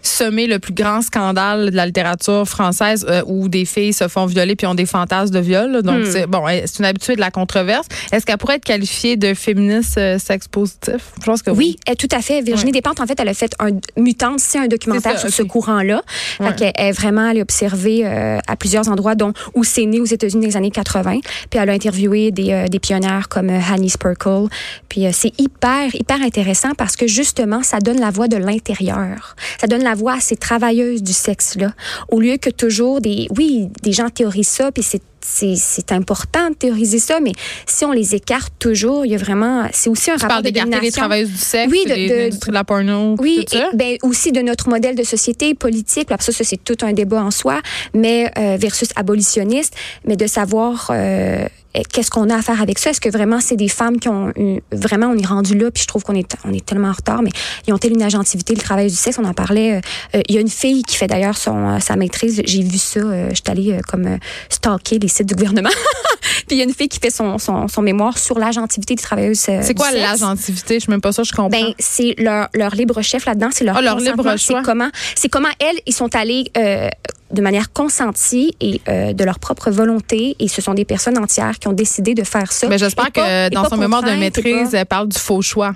semer 0.02 0.46
le 0.46 0.58
plus 0.58 0.74
grand 0.74 1.00
scandale 1.02 1.70
de 1.70 1.76
la 1.76 1.86
littérature 1.86 2.46
française 2.46 3.06
euh, 3.08 3.22
où 3.26 3.48
des 3.48 3.64
filles 3.64 3.92
se 3.92 4.08
font 4.08 4.26
violer 4.26 4.56
puis 4.56 4.66
ont 4.66 4.74
des 4.74 4.86
fantasmes 4.86 5.34
de 5.34 5.40
viol. 5.40 5.82
Donc, 5.82 6.00
hmm. 6.00 6.10
c'est 6.10 6.26
bon, 6.26 6.44
c'est 6.48 6.78
une 6.80 6.84
habitude 6.84 7.16
de 7.16 7.20
la 7.20 7.30
controverse. 7.30 7.86
Est-ce 8.10 8.26
qu'elle 8.26 8.36
pourrait 8.36 8.56
être 8.56 8.64
qualifiée 8.64 9.16
de 9.16 9.34
féministe 9.34 9.96
euh, 9.98 10.18
sex 10.18 10.48
positif? 10.48 11.12
Je 11.20 11.24
pense 11.24 11.42
que 11.42 11.50
oui. 11.50 11.78
oui. 11.88 11.96
tout 11.96 12.08
à 12.10 12.20
fait. 12.20 12.40
Virginie. 12.42 12.72
Despentes, 12.72 13.00
en 13.00 13.06
fait, 13.06 13.18
elle 13.20 13.28
a 13.28 13.34
fait 13.34 13.54
un 13.58 13.70
Mutante, 13.96 14.40
c'est 14.40 14.58
un 14.58 14.66
documentaire 14.66 15.12
ça, 15.12 15.18
sur 15.18 15.28
okay. 15.28 15.36
ce 15.36 15.42
courant-là. 15.42 16.02
Ouais. 16.40 16.48
Elle 16.60 16.88
est 16.88 16.92
vraiment 16.92 17.28
allée 17.28 17.42
observer 17.42 18.04
euh, 18.04 18.38
à 18.46 18.56
plusieurs 18.56 18.88
endroits, 18.88 19.14
dont 19.14 19.32
où 19.54 19.62
c'est 19.62 19.86
né 19.86 20.00
aux 20.00 20.04
États-Unis 20.04 20.42
dans 20.42 20.48
les 20.48 20.56
années 20.56 20.70
80. 20.70 21.20
Puis 21.50 21.60
elle 21.60 21.70
a 21.70 21.72
interviewé 21.72 22.30
des, 22.30 22.52
euh, 22.52 22.66
des 22.66 22.78
pionnières 22.78 23.28
comme 23.28 23.50
Hanny 23.50 23.90
Spurkle. 23.90 24.48
Puis 24.88 25.06
c'est 25.12 25.38
hyper, 25.38 25.94
hyper 25.94 26.20
intéressant 26.22 26.70
parce 26.76 26.96
que 26.96 27.06
justement, 27.06 27.62
ça 27.62 27.78
donne 27.78 28.00
la 28.00 28.10
voix 28.10 28.28
de 28.28 28.36
l'intérieur. 28.36 29.36
Ça 29.60 29.66
donne 29.66 29.82
la 29.82 29.91
voix 29.94 30.14
à 30.14 30.20
ces 30.20 30.36
travailleuses 30.36 31.02
du 31.02 31.12
sexe-là, 31.12 31.72
au 32.10 32.20
lieu 32.20 32.36
que 32.36 32.50
toujours 32.50 33.00
des... 33.00 33.28
Oui, 33.36 33.68
des 33.82 33.92
gens 33.92 34.08
théorisent 34.08 34.48
ça, 34.48 34.72
puis 34.72 34.82
c'est 34.82 35.02
c'est 35.24 35.92
important 35.92 36.50
de 36.50 36.54
théoriser 36.54 36.98
ça, 36.98 37.20
mais 37.20 37.32
si 37.66 37.84
on 37.84 37.92
les 37.92 38.14
écarte 38.14 38.52
toujours, 38.58 39.06
il 39.06 39.12
y 39.12 39.14
a 39.14 39.18
vraiment, 39.18 39.68
c'est 39.72 39.88
aussi 39.88 40.10
un 40.10 40.16
tu 40.16 40.22
rapport 40.22 40.38
de 40.38 40.48
d'écarter 40.48 40.80
les 40.80 40.90
travailleuses 40.90 41.30
du 41.30 41.38
sexe, 41.38 41.70
oui, 41.70 41.84
de, 41.86 42.30
de, 42.30 42.46
de 42.46 42.52
la 42.52 42.64
porno, 42.64 43.16
oui, 43.18 43.44
tout 43.48 43.56
ça? 43.56 43.70
Et, 43.72 43.76
ben 43.76 43.96
aussi 44.02 44.32
de 44.32 44.40
notre 44.40 44.68
modèle 44.68 44.96
de 44.96 45.04
société 45.04 45.54
politique. 45.54 46.10
Là, 46.10 46.16
ça, 46.18 46.32
ça 46.32 46.44
c'est 46.44 46.62
tout 46.62 46.76
un 46.82 46.92
débat 46.92 47.22
en 47.22 47.30
soi, 47.30 47.60
mais 47.94 48.30
euh, 48.36 48.56
versus 48.58 48.88
abolitionniste, 48.96 49.74
mais 50.04 50.16
de 50.16 50.26
savoir 50.26 50.90
euh, 50.90 51.46
qu'est-ce 51.92 52.10
qu'on 52.10 52.28
a 52.30 52.36
à 52.36 52.42
faire 52.42 52.60
avec 52.60 52.78
ça? 52.78 52.90
Est-ce 52.90 53.00
que 53.00 53.08
vraiment 53.08 53.40
c'est 53.40 53.56
des 53.56 53.68
femmes 53.68 53.98
qui 53.98 54.08
ont 54.08 54.32
eu, 54.36 54.60
vraiment 54.70 55.06
on 55.06 55.18
est 55.18 55.26
rendu 55.26 55.56
là 55.56 55.70
puis 55.70 55.82
je 55.82 55.88
trouve 55.88 56.02
qu'on 56.02 56.14
est 56.14 56.36
on 56.44 56.52
est 56.52 56.64
tellement 56.64 56.88
en 56.88 56.92
retard 56.92 57.22
mais 57.22 57.30
ils 57.66 57.72
ont 57.72 57.78
telle 57.78 57.92
une 57.92 58.02
agentivité 58.02 58.54
le 58.54 58.60
travail 58.60 58.88
du 58.88 58.96
sexe 58.96 59.18
on 59.18 59.24
en 59.24 59.34
parlait 59.34 59.80
euh, 60.14 60.20
il 60.28 60.34
y 60.34 60.38
a 60.38 60.40
une 60.40 60.48
fille 60.48 60.82
qui 60.82 60.96
fait 60.96 61.06
d'ailleurs 61.06 61.36
son 61.36 61.80
sa 61.80 61.96
maîtrise 61.96 62.42
j'ai 62.44 62.62
vu 62.62 62.78
ça 62.78 63.00
euh, 63.00 63.30
je 63.30 63.36
suis 63.36 63.44
allée 63.48 63.72
euh, 63.72 63.80
comme 63.88 64.18
stalker 64.48 64.98
les 64.98 65.08
sites 65.08 65.28
du 65.28 65.34
gouvernement. 65.34 65.70
Puis 66.46 66.56
il 66.56 66.58
y 66.58 66.60
a 66.60 66.64
une 66.64 66.74
fille 66.74 66.88
qui 66.88 66.98
fait 66.98 67.10
son 67.10 67.38
son, 67.38 67.68
son 67.68 67.82
mémoire 67.82 68.18
sur 68.18 68.38
l'agentivité 68.38 68.94
des 68.94 69.02
travailleuses 69.02 69.38
c'est 69.38 69.74
quoi 69.74 69.90
l'agentivité? 69.90 70.74
Je 70.74 70.80
suis 70.80 70.90
même 70.90 71.00
pas 71.00 71.12
ça 71.12 71.22
je 71.22 71.32
comprends. 71.32 71.48
Ben 71.48 71.72
c'est 71.78 72.14
leur 72.18 72.48
leur 72.54 72.74
libre 72.74 73.00
chef 73.02 73.24
là-dedans 73.24 73.48
c'est 73.52 73.64
leur, 73.64 73.76
oh, 73.78 73.82
leur 73.82 73.98
libre 73.98 74.36
choix. 74.36 74.58
c'est 74.58 74.62
comment 74.64 74.90
c'est 75.14 75.28
comment 75.28 75.48
elles 75.58 75.80
ils 75.86 75.94
sont 75.94 76.14
allés 76.14 76.50
de 77.32 77.42
manière 77.42 77.72
consentie 77.72 78.54
et 78.60 78.80
euh, 78.88 79.12
de 79.12 79.24
leur 79.24 79.38
propre 79.38 79.70
volonté. 79.70 80.36
Et 80.38 80.48
ce 80.48 80.60
sont 80.60 80.74
des 80.74 80.84
personnes 80.84 81.18
entières 81.18 81.58
qui 81.58 81.68
ont 81.68 81.72
décidé 81.72 82.14
de 82.14 82.24
faire 82.24 82.52
ça. 82.52 82.68
Mais 82.68 82.78
j'espère 82.78 83.10
que 83.12 83.48
dans 83.50 83.68
son 83.68 83.76
mémoire 83.76 84.02
de 84.02 84.10
maîtrise, 84.10 84.74
elle 84.74 84.86
parle 84.86 85.08
du 85.08 85.18
faux 85.18 85.42
choix. 85.42 85.74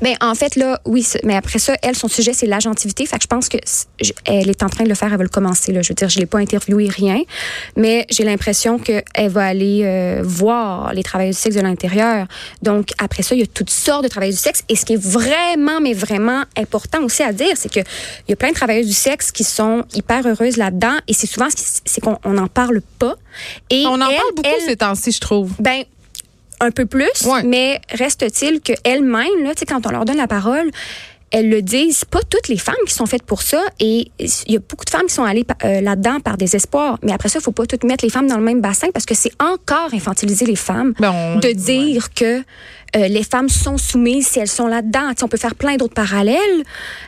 Ben, 0.00 0.14
en 0.20 0.34
fait, 0.34 0.56
là, 0.56 0.80
oui, 0.84 1.06
mais 1.24 1.34
après 1.36 1.58
ça, 1.58 1.74
elle, 1.82 1.96
son 1.96 2.08
sujet, 2.08 2.32
c'est 2.32 2.46
l'agentivité. 2.46 3.04
Fait 3.04 3.16
que 3.16 3.22
je 3.22 3.26
pense 3.26 3.48
que 3.48 3.58
je- 4.00 4.12
elle 4.24 4.48
est 4.48 4.62
en 4.62 4.68
train 4.68 4.84
de 4.84 4.88
le 4.88 4.94
faire, 4.94 5.10
elle 5.10 5.18
va 5.18 5.22
le 5.24 5.28
commencer. 5.28 5.72
Là. 5.72 5.82
Je 5.82 5.88
veux 5.88 5.94
dire, 5.94 6.08
je 6.08 6.18
l'ai 6.18 6.26
pas 6.26 6.38
interviewé, 6.38 6.88
rien. 6.88 7.20
Mais 7.76 8.06
j'ai 8.10 8.24
l'impression 8.24 8.78
qu'elle 8.78 9.04
va 9.28 9.44
aller 9.46 9.82
euh, 9.84 10.20
voir 10.24 10.94
les 10.94 11.02
travailleurs 11.02 11.34
du 11.34 11.38
sexe 11.40 11.56
de 11.56 11.60
l'intérieur. 11.60 12.26
Donc, 12.62 12.90
après 12.98 13.22
ça, 13.22 13.34
il 13.34 13.40
y 13.40 13.44
a 13.44 13.46
toutes 13.46 13.70
sortes 13.70 14.04
de 14.04 14.08
travailleurs 14.08 14.36
du 14.36 14.40
sexe. 14.40 14.62
Et 14.68 14.76
ce 14.76 14.84
qui 14.84 14.94
est 14.94 15.02
vraiment, 15.02 15.80
mais 15.80 15.94
vraiment 15.94 16.42
important 16.56 17.02
aussi 17.02 17.22
à 17.22 17.32
dire, 17.32 17.56
c'est 17.56 17.72
que 17.72 17.80
il 17.80 18.30
y 18.30 18.32
a 18.32 18.36
plein 18.36 18.50
de 18.50 18.54
travailleuses 18.54 18.86
du 18.86 18.92
sexe 18.92 19.30
qui 19.32 19.44
sont 19.44 19.84
hyper 19.94 20.26
heureuses 20.26 20.56
là-dedans. 20.56 20.96
Et 21.08 21.12
c'est 21.12 21.26
souvent, 21.26 21.48
c'est 21.84 22.00
qu'on 22.00 22.18
on 22.24 22.34
n'en 22.34 22.46
parle 22.48 22.80
pas. 22.98 23.14
Et 23.68 23.84
On 23.86 24.00
en 24.00 24.08
elle, 24.08 24.16
parle 24.16 24.34
beaucoup 24.36 24.48
elle- 24.60 24.68
ces 24.68 24.76
temps-ci, 24.76 25.10
je 25.12 25.20
trouve. 25.20 25.50
ben, 25.58 25.82
un 26.62 26.70
peu 26.70 26.86
plus, 26.86 27.10
Ouais. 27.26 27.42
mais 27.44 27.80
reste-t-il 27.90 28.60
qu'elles-mêmes, 28.60 29.42
là, 29.44 29.50
tu 29.54 29.60
sais, 29.60 29.66
quand 29.66 29.86
on 29.86 29.90
leur 29.90 30.04
donne 30.04 30.16
la 30.16 30.28
parole, 30.28 30.70
elles 31.34 31.48
le 31.48 31.62
disent, 31.62 32.04
pas 32.04 32.20
toutes 32.28 32.48
les 32.48 32.58
femmes 32.58 32.74
qui 32.86 32.92
sont 32.92 33.06
faites 33.06 33.22
pour 33.22 33.40
ça, 33.40 33.62
et 33.80 34.10
il 34.18 34.52
y 34.52 34.56
a 34.56 34.60
beaucoup 34.60 34.84
de 34.84 34.90
femmes 34.90 35.06
qui 35.06 35.14
sont 35.14 35.24
allées 35.24 35.46
euh, 35.64 35.80
là-dedans 35.80 36.20
par 36.20 36.36
désespoir. 36.36 36.98
Mais 37.02 37.12
après 37.12 37.30
ça, 37.30 37.38
il 37.38 37.42
faut 37.42 37.52
pas 37.52 37.64
toutes 37.66 37.84
mettre 37.84 38.04
les 38.04 38.10
femmes 38.10 38.26
dans 38.26 38.36
le 38.36 38.42
même 38.44 38.60
bassin 38.60 38.88
parce 38.92 39.06
que 39.06 39.14
c'est 39.14 39.32
encore 39.42 39.88
infantiliser 39.94 40.44
les 40.44 40.56
femmes 40.56 40.92
Ben, 41.00 41.10
on- 41.10 41.38
de 41.38 41.48
dire 41.52 42.12
que 42.12 42.42
euh, 42.96 43.08
les 43.08 43.22
femmes 43.24 43.48
sont 43.48 43.78
soumises 43.78 44.28
si 44.28 44.38
elles 44.40 44.48
sont 44.48 44.66
là-dedans. 44.66 45.08
Tu 45.10 45.16
sais, 45.18 45.24
on 45.24 45.28
peut 45.28 45.36
faire 45.38 45.54
plein 45.54 45.76
d'autres 45.76 45.94
parallèles 45.94 46.62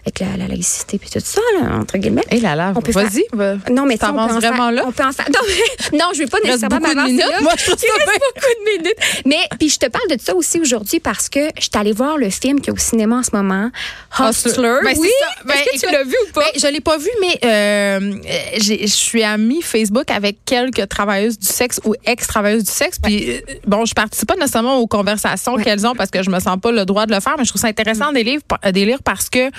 avec 0.06 0.20
la, 0.20 0.36
la 0.38 0.48
laïcité 0.48 0.98
puis 0.98 1.10
tout 1.10 1.20
ça, 1.22 1.40
là, 1.60 1.76
entre 1.76 1.98
guillemets. 1.98 2.22
Hé 2.30 2.40
là 2.40 2.54
là, 2.54 2.72
On 2.74 2.80
peut 2.80 2.92
vas-y. 2.92 3.24
va. 3.32 3.54
Non, 3.70 3.84
mais 3.86 3.98
tu 3.98 4.04
on 4.04 4.08
T'avances 4.08 4.30
peut 4.30 4.36
en 4.36 4.40
vraiment 4.40 4.56
faire, 4.64 4.72
là? 4.72 4.82
On 4.86 4.92
peut 4.92 5.04
en 5.04 5.12
faire. 5.12 5.26
Non, 5.30 5.40
mais, 5.46 5.98
non 5.98 6.04
je 6.14 6.18
vais 6.20 6.26
pas 6.26 6.38
nécessairement 6.44 6.80
m'avancer 6.80 7.16
là. 7.16 7.40
Moi, 7.42 7.52
je 7.58 7.64
trouve 7.64 7.78
ça 7.78 7.86
Il 7.86 8.08
reste 8.10 8.20
beaucoup 8.34 8.46
de 8.46 8.78
minutes. 8.78 9.22
Mais 9.26 9.38
puis 9.58 9.68
je 9.68 9.78
te 9.78 9.86
parle 9.88 10.08
de 10.08 10.16
ça 10.20 10.34
aussi 10.34 10.58
aujourd'hui 10.60 11.00
parce 11.00 11.28
que 11.28 11.48
je 11.56 11.62
suis 11.62 11.70
allée 11.74 11.92
voir 11.92 12.16
le 12.18 12.30
film 12.30 12.60
qui 12.60 12.70
est 12.70 12.72
au 12.72 12.76
cinéma 12.78 13.16
en 13.16 13.22
ce 13.22 13.30
moment, 13.32 13.70
Hustler. 14.18 14.78
Ben, 14.84 14.94
oui. 14.98 15.08
Ben, 15.44 15.54
Est-ce 15.54 15.82
que 15.82 15.86
tu 15.86 15.92
l'as 15.92 16.04
vu 16.04 16.14
ou 16.28 16.32
pas? 16.32 16.40
Ben, 16.52 16.60
je 16.60 16.66
l'ai 16.72 16.80
pas 16.80 16.96
vu, 16.98 17.10
mais 17.20 17.38
euh, 17.44 18.16
je 18.60 18.86
suis 18.86 19.22
amie 19.22 19.62
Facebook 19.62 20.10
avec 20.10 20.38
quelques 20.44 20.88
travailleuses 20.88 21.38
du 21.38 21.46
sexe 21.46 21.80
ou 21.84 21.94
ex-travailleuses 22.06 22.64
du 22.64 22.70
sexe. 22.72 22.98
Puis, 23.02 23.30
euh, 23.30 23.40
bon, 23.66 23.84
je 23.84 23.94
participe 23.94 24.28
pas 24.28 24.36
nécessairement 24.36 24.78
aux 24.78 24.86
conversations 24.86 25.54
Ouais. 25.54 25.62
qu'elles 25.64 25.73
parce 25.96 26.10
que 26.10 26.22
je 26.22 26.30
me 26.30 26.40
sens 26.40 26.58
pas 26.60 26.72
le 26.72 26.84
droit 26.84 27.06
de 27.06 27.14
le 27.14 27.20
faire, 27.20 27.34
mais 27.38 27.44
je 27.44 27.50
trouve 27.50 27.60
ça 27.60 27.68
intéressant 27.68 28.12
des 28.12 28.24
livres, 28.24 28.42
des 28.72 28.84
lire 28.84 29.02
parce 29.02 29.28
que 29.28 29.50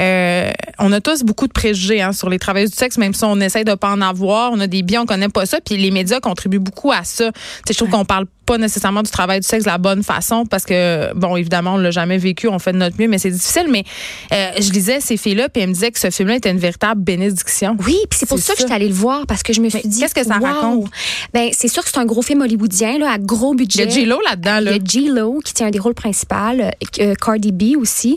euh, 0.00 0.50
on 0.78 0.92
a 0.92 1.00
tous 1.00 1.22
beaucoup 1.22 1.46
de 1.46 1.52
préjugés 1.52 2.02
hein, 2.02 2.12
sur 2.12 2.28
les 2.30 2.38
travailleuses 2.38 2.70
du 2.70 2.76
sexe, 2.76 2.98
même 2.98 3.14
si 3.14 3.24
on 3.24 3.40
essaye 3.40 3.64
de 3.64 3.74
pas 3.74 3.90
en 3.90 4.00
avoir. 4.00 4.52
On 4.52 4.60
a 4.60 4.66
des 4.66 4.82
biais, 4.82 4.98
on 4.98 5.06
connaît 5.06 5.28
pas 5.28 5.46
ça. 5.46 5.58
Puis 5.64 5.76
les 5.76 5.90
médias 5.90 6.20
contribuent 6.20 6.58
beaucoup 6.58 6.92
à 6.92 7.04
ça. 7.04 7.30
Je 7.68 7.74
trouve 7.74 7.90
qu'on 7.90 8.04
parle 8.04 8.26
pas 8.44 8.58
nécessairement 8.58 9.02
du 9.02 9.10
travail 9.10 9.40
du 9.40 9.46
sexe 9.46 9.64
de 9.64 9.70
la 9.70 9.78
bonne 9.78 10.02
façon 10.02 10.44
parce 10.44 10.64
que, 10.64 11.14
bon, 11.14 11.36
évidemment, 11.36 11.74
on 11.74 11.78
l'a 11.78 11.90
jamais 11.90 12.18
vécu, 12.18 12.46
on 12.48 12.58
fait 12.58 12.72
de 12.72 12.78
notre 12.78 13.00
mieux, 13.00 13.08
mais 13.08 13.18
c'est 13.18 13.30
difficile. 13.30 13.66
Mais 13.70 13.84
euh, 14.32 14.50
je 14.60 14.70
lisais 14.70 15.00
ces 15.00 15.16
filles-là, 15.16 15.48
puis 15.48 15.62
elles 15.62 15.70
me 15.70 15.74
disaient 15.74 15.90
que 15.90 15.98
ce 15.98 16.10
film-là 16.10 16.36
était 16.36 16.50
une 16.50 16.58
véritable 16.58 17.00
bénédiction. 17.00 17.76
Oui, 17.86 17.96
puis 18.10 18.18
c'est 18.18 18.28
pour 18.28 18.38
ça 18.38 18.52
que 18.54 18.60
je 18.60 18.66
suis 18.66 18.74
allée 18.74 18.88
le 18.88 18.94
voir 18.94 19.26
parce 19.26 19.42
que 19.42 19.52
je 19.52 19.60
me 19.60 19.68
suis 19.68 19.80
Mais 19.84 19.88
dit 19.88 20.00
qu'est-ce 20.00 20.14
que 20.14 20.24
ça 20.24 20.38
wow. 20.38 20.44
raconte? 20.44 20.90
Ben 21.32 21.50
c'est 21.52 21.68
sûr 21.68 21.82
que 21.82 21.88
c'est 21.90 21.98
un 21.98 22.04
gros 22.04 22.22
film 22.22 22.42
hollywoodien 22.42 22.98
là 22.98 23.12
à 23.12 23.18
gros 23.18 23.54
Il 23.54 23.58
budget. 23.58 23.84
y 23.84 23.86
a 23.86 23.88
J-Lo 23.88 24.20
là-dedans, 24.28 24.58
Il 24.58 24.64
là, 24.64 24.72
y 24.72 24.74
a 24.74 24.78
J-Lo 24.84 25.40
qui 25.44 25.54
tient 25.54 25.63
un 25.64 25.70
des 25.70 25.78
rôles 25.78 25.94
principaux, 25.94 26.34
euh, 26.34 27.14
Cardi 27.14 27.52
B 27.52 27.76
aussi, 27.78 28.14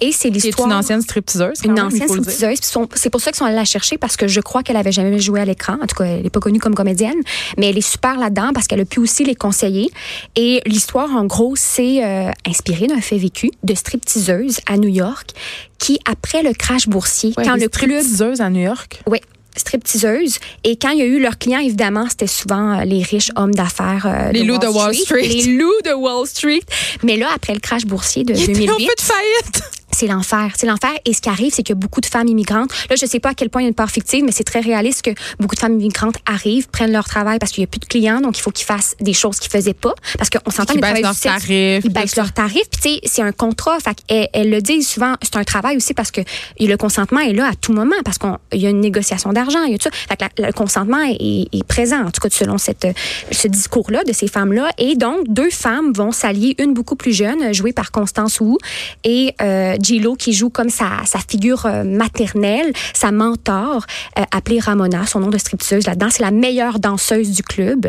et 0.00 0.12
c'est 0.12 0.30
l'histoire 0.30 0.68
une 0.68 0.74
ancienne 0.74 1.02
stripteaseuse. 1.02 1.60
une 1.64 1.72
même, 1.72 1.86
ancienne 1.86 2.08
stripteaseuse. 2.08 2.58
C'est 2.94 3.10
pour 3.10 3.20
ça 3.20 3.30
qu'ils 3.30 3.38
sont 3.38 3.44
allés 3.44 3.56
la 3.56 3.64
chercher 3.64 3.98
parce 3.98 4.16
que 4.16 4.28
je 4.28 4.40
crois 4.40 4.62
qu'elle 4.62 4.76
avait 4.76 4.92
jamais 4.92 5.18
joué 5.18 5.40
à 5.40 5.44
l'écran. 5.44 5.76
En 5.82 5.86
tout 5.86 5.96
cas, 5.96 6.04
elle 6.04 6.22
n'est 6.22 6.30
pas 6.30 6.40
connue 6.40 6.58
comme 6.58 6.74
comédienne, 6.74 7.16
mais 7.56 7.68
elle 7.70 7.78
est 7.78 7.80
super 7.80 8.18
là-dedans 8.18 8.50
parce 8.54 8.66
qu'elle 8.66 8.80
a 8.80 8.84
pu 8.84 9.00
aussi 9.00 9.24
les 9.24 9.34
conseiller. 9.34 9.90
Et 10.36 10.62
l'histoire, 10.66 11.10
en 11.10 11.24
gros, 11.24 11.54
c'est 11.56 12.04
euh, 12.04 12.30
inspiré 12.46 12.86
d'un 12.86 13.00
fait 13.00 13.18
vécu 13.18 13.50
de 13.62 13.74
stripteaseuse 13.74 14.60
à 14.66 14.76
New 14.76 14.88
York 14.88 15.30
qui, 15.78 15.98
après 16.04 16.42
le 16.42 16.52
crash 16.52 16.88
boursier, 16.88 17.32
Ouais, 17.36 17.44
quand 17.44 17.54
le 17.54 17.68
club 17.68 18.00
stripteaseuses 18.00 18.40
à 18.40 18.50
New 18.50 18.60
York. 18.62 19.00
oui, 19.06 19.18
stripteaseuse. 19.58 20.38
Et 20.64 20.76
quand 20.76 20.90
il 20.90 20.98
y 20.98 21.02
a 21.02 21.06
eu 21.06 21.20
leurs 21.20 21.38
clients, 21.38 21.60
évidemment, 21.60 22.06
c'était 22.08 22.26
souvent 22.26 22.78
euh, 22.80 22.84
les 22.84 23.02
riches 23.02 23.30
hommes 23.36 23.54
d'affaires. 23.54 24.06
euh, 24.06 24.32
Les 24.32 24.44
loups 24.44 24.58
de 24.58 24.66
Wall 24.66 24.94
Street. 24.94 25.22
Les 25.22 25.42
loups 25.56 25.82
de 25.84 25.92
Wall 25.92 26.26
Street. 26.26 26.62
Mais 27.02 27.16
là, 27.16 27.28
après 27.34 27.54
le 27.54 27.60
crash 27.60 27.84
boursier 27.84 28.24
de 28.24 28.34
Ils 28.34 28.42
ont 28.42 28.52
2008, 28.52 28.86
fait 28.86 29.02
faillite. 29.02 29.62
C'est 29.98 30.06
l'enfer. 30.06 30.52
C'est 30.56 30.66
l'enfer. 30.66 30.90
Et 31.04 31.12
ce 31.12 31.20
qui 31.20 31.28
arrive, 31.28 31.52
c'est 31.52 31.68
a 31.70 31.74
beaucoup 31.74 32.00
de 32.00 32.06
femmes 32.06 32.28
immigrantes. 32.28 32.70
Là, 32.88 32.96
je 32.98 33.04
sais 33.06 33.20
pas 33.20 33.30
à 33.30 33.34
quel 33.34 33.50
point 33.50 33.60
il 33.62 33.64
y 33.64 33.66
a 33.66 33.68
une 33.68 33.74
part 33.74 33.90
fictive, 33.90 34.24
mais 34.24 34.32
c'est 34.32 34.44
très 34.44 34.60
réaliste 34.60 35.02
que 35.02 35.10
beaucoup 35.38 35.54
de 35.54 35.60
femmes 35.60 35.74
immigrantes 35.78 36.16
arrivent, 36.26 36.68
prennent 36.68 36.92
leur 36.92 37.04
travail 37.08 37.38
parce 37.38 37.52
qu'il 37.52 37.62
y 37.62 37.64
a 37.64 37.66
plus 37.66 37.80
de 37.80 37.84
clients, 37.84 38.20
donc 38.20 38.38
il 38.38 38.40
faut 38.40 38.50
qu'ils 38.50 38.64
fassent 38.66 38.94
des 39.00 39.12
choses 39.12 39.38
qu'ils 39.38 39.50
faisaient 39.50 39.74
pas. 39.74 39.94
Parce 40.16 40.30
qu'on 40.30 40.50
s'entend 40.50 40.72
Qu'ils 40.72 40.82
les 40.82 40.92
baissent 40.92 41.02
leurs 41.02 41.20
tarifs, 41.20 41.84
Ils 41.84 41.92
baissent 41.92 42.16
leurs 42.16 42.32
tarifs. 42.32 42.68
Puis 42.70 42.80
tu 42.82 42.88
sais, 42.94 43.00
c'est 43.04 43.22
un 43.22 43.32
contrat. 43.32 43.78
Fait 43.80 44.28
elles 44.32 44.50
le 44.50 44.60
disent 44.62 44.88
souvent, 44.88 45.14
c'est 45.22 45.36
un 45.36 45.44
travail 45.44 45.76
aussi 45.76 45.94
parce 45.94 46.10
que 46.10 46.20
le 46.60 46.76
consentement 46.76 47.20
est 47.20 47.32
là 47.32 47.46
à 47.48 47.54
tout 47.54 47.72
moment 47.72 47.96
parce 48.04 48.18
qu'il 48.18 48.60
y 48.60 48.66
a 48.66 48.70
une 48.70 48.80
négociation 48.80 49.32
d'argent, 49.32 49.62
il 49.64 49.72
y 49.72 49.74
a 49.74 49.78
tout 49.78 49.88
ça. 49.90 49.96
Fait 50.08 50.16
que 50.16 50.24
la- 50.42 50.46
le 50.48 50.52
consentement 50.52 51.02
est, 51.02 51.48
est 51.52 51.64
présent, 51.64 52.00
en 52.06 52.10
tout 52.10 52.20
cas 52.20 52.28
selon 52.30 52.56
cette, 52.58 52.86
ce 53.30 53.48
discours-là 53.48 54.04
de 54.04 54.12
ces 54.12 54.28
femmes-là. 54.28 54.70
Et 54.78 54.94
donc, 54.96 55.26
deux 55.28 55.50
femmes 55.50 55.92
vont 55.92 56.12
s'allier, 56.12 56.54
une 56.58 56.72
beaucoup 56.74 56.96
plus 56.96 57.12
jeune, 57.12 57.52
jouée 57.52 57.72
par 57.72 57.90
Constance 57.90 58.40
Wu, 58.40 58.56
et 59.04 59.34
euh, 59.42 59.76
J-Lo 59.88 60.16
qui 60.16 60.34
joue 60.34 60.50
comme 60.50 60.68
sa, 60.68 60.90
sa 61.06 61.18
figure 61.26 61.64
euh, 61.64 61.82
maternelle, 61.82 62.72
sa 62.92 63.10
mentor, 63.10 63.86
euh, 64.18 64.22
appelée 64.32 64.60
Ramona, 64.60 65.06
son 65.06 65.20
nom 65.20 65.28
de 65.28 65.38
stripteaseuse 65.38 65.86
là-dedans. 65.86 66.08
C'est 66.10 66.22
la 66.22 66.30
meilleure 66.30 66.78
danseuse 66.78 67.30
du 67.30 67.42
club. 67.42 67.86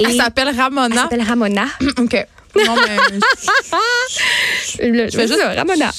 Et 0.00 0.04
Elle 0.04 0.16
s'appelle 0.16 0.48
elle 0.50 0.60
Ramona. 0.60 1.02
s'appelle 1.02 1.22
Ramona. 1.22 1.66
OK. 2.00 2.26
Non, 2.56 2.74
mais 2.74 2.96
je 5.10 5.16
vais 5.16 5.26
juste- 5.28 5.40
Ramona. 5.56 5.90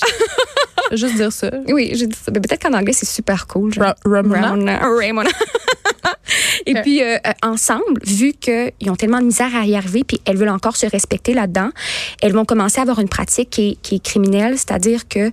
juste 0.96 1.15
dire 1.15 1.32
ça. 1.32 1.50
Oui, 1.67 1.91
j'ai 1.94 2.08
dit 2.08 2.15
ça. 2.15 2.32
Mais 2.34 2.39
Peut-être 2.39 2.62
qu'en 2.63 2.74
anglais, 2.77 2.94
c'est 2.94 3.06
super 3.08 3.48
cool. 3.48 3.72
Ra- 3.77 3.96
Ramona? 4.06 4.50
Ramona. 4.50 4.79
Ramona. 4.79 5.29
Et 6.65 6.74
puis, 6.82 7.01
euh, 7.01 7.15
euh, 7.25 7.32
ensemble, 7.44 7.84
vu 8.06 8.34
qu'ils 8.34 8.89
ont 8.89 8.96
tellement 8.96 9.20
de 9.20 9.25
misère 9.25 9.56
à 9.56 9.65
y 9.65 9.75
arriver, 9.75 10.03
puis 10.03 10.20
elles 10.25 10.38
veulent 10.38 10.50
encore 10.50 10.75
se 10.75 10.86
respecter 10.86 11.34
là-dedans, 11.34 11.70
elles 12.22 12.34
vont 12.34 12.46
commencer 12.46 12.79
à 12.79 12.82
avoir 12.82 13.00
une 13.00 13.08
pratique 13.10 13.50
qui 13.50 13.70
est, 13.72 13.82
qui 13.82 13.96
est 13.96 14.03
criminelle, 14.03 14.53
c'est-à-dire 14.58 15.08
que 15.08 15.32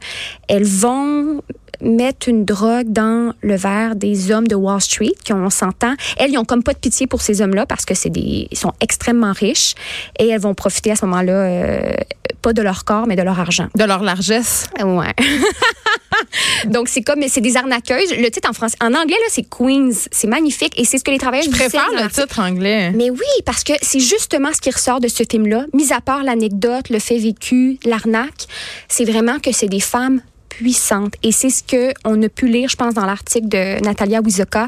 elles 0.48 0.64
vont 0.64 1.42
mettre 1.84 2.28
une 2.28 2.44
drogue 2.44 2.88
dans 2.88 3.32
le 3.42 3.56
verre 3.56 3.94
des 3.94 4.32
hommes 4.32 4.48
de 4.48 4.54
Wall 4.54 4.80
Street, 4.80 5.14
qui 5.24 5.32
on 5.32 5.50
s'entend. 5.50 5.94
Elles, 6.16 6.32
ils 6.32 6.38
ont 6.38 6.44
comme 6.44 6.62
pas 6.62 6.72
de 6.72 6.78
pitié 6.78 7.06
pour 7.06 7.22
ces 7.22 7.42
hommes-là 7.42 7.66
parce 7.66 7.84
que 7.84 7.94
c'est 7.94 8.10
des, 8.10 8.48
ils 8.50 8.58
sont 8.58 8.72
extrêmement 8.80 9.32
riches 9.32 9.74
et 10.18 10.28
elles 10.28 10.40
vont 10.40 10.54
profiter 10.54 10.90
à 10.90 10.96
ce 10.96 11.04
moment-là, 11.06 11.32
euh, 11.32 11.94
pas 12.42 12.52
de 12.52 12.62
leur 12.62 12.84
corps, 12.84 13.06
mais 13.06 13.16
de 13.16 13.22
leur 13.22 13.38
argent. 13.38 13.68
De 13.74 13.84
leur 13.84 14.02
largesse. 14.02 14.68
Ouais. 14.82 15.14
Donc 16.66 16.88
c'est 16.88 17.02
comme 17.02 17.22
c'est 17.28 17.40
des 17.40 17.56
arnaqueuses. 17.56 18.16
Le 18.16 18.28
titre 18.30 18.48
en 18.48 18.52
français, 18.52 18.76
en 18.80 18.92
anglais 18.94 19.16
là, 19.16 19.28
c'est 19.28 19.48
Queens. 19.48 20.08
C'est 20.10 20.26
magnifique 20.26 20.78
et 20.78 20.84
c'est 20.84 20.98
ce 20.98 21.04
que 21.04 21.10
les 21.10 21.18
travailleurs 21.18 21.44
Je 21.44 21.50
préfère 21.50 21.88
le 21.92 22.08
titre 22.08 22.40
anglais. 22.40 22.92
Mais 22.94 23.10
oui, 23.10 23.42
parce 23.44 23.64
que 23.64 23.72
c'est 23.82 24.00
justement 24.00 24.50
ce 24.52 24.60
qui 24.60 24.70
ressort 24.70 25.00
de 25.00 25.08
ce 25.08 25.24
film-là. 25.28 25.66
Mis 25.72 25.92
à 25.92 26.00
part 26.00 26.22
l'anecdote, 26.22 26.90
le 26.90 26.98
fait 26.98 27.18
vécu, 27.18 27.78
l'arnaque, 27.84 28.46
c'est 28.88 29.04
vraiment 29.04 29.38
que 29.38 29.52
c'est 29.52 29.68
des 29.68 29.80
femmes 29.80 30.20
puissantes. 30.56 31.14
Et 31.22 31.32
c'est 31.32 31.50
ce 31.50 31.62
que 31.62 31.92
on 32.04 32.20
a 32.22 32.28
pu 32.28 32.48
lire, 32.48 32.68
je 32.68 32.76
pense, 32.76 32.94
dans 32.94 33.06
l'article 33.06 33.48
de 33.48 33.84
Natalia 33.84 34.20
Wizoka, 34.20 34.66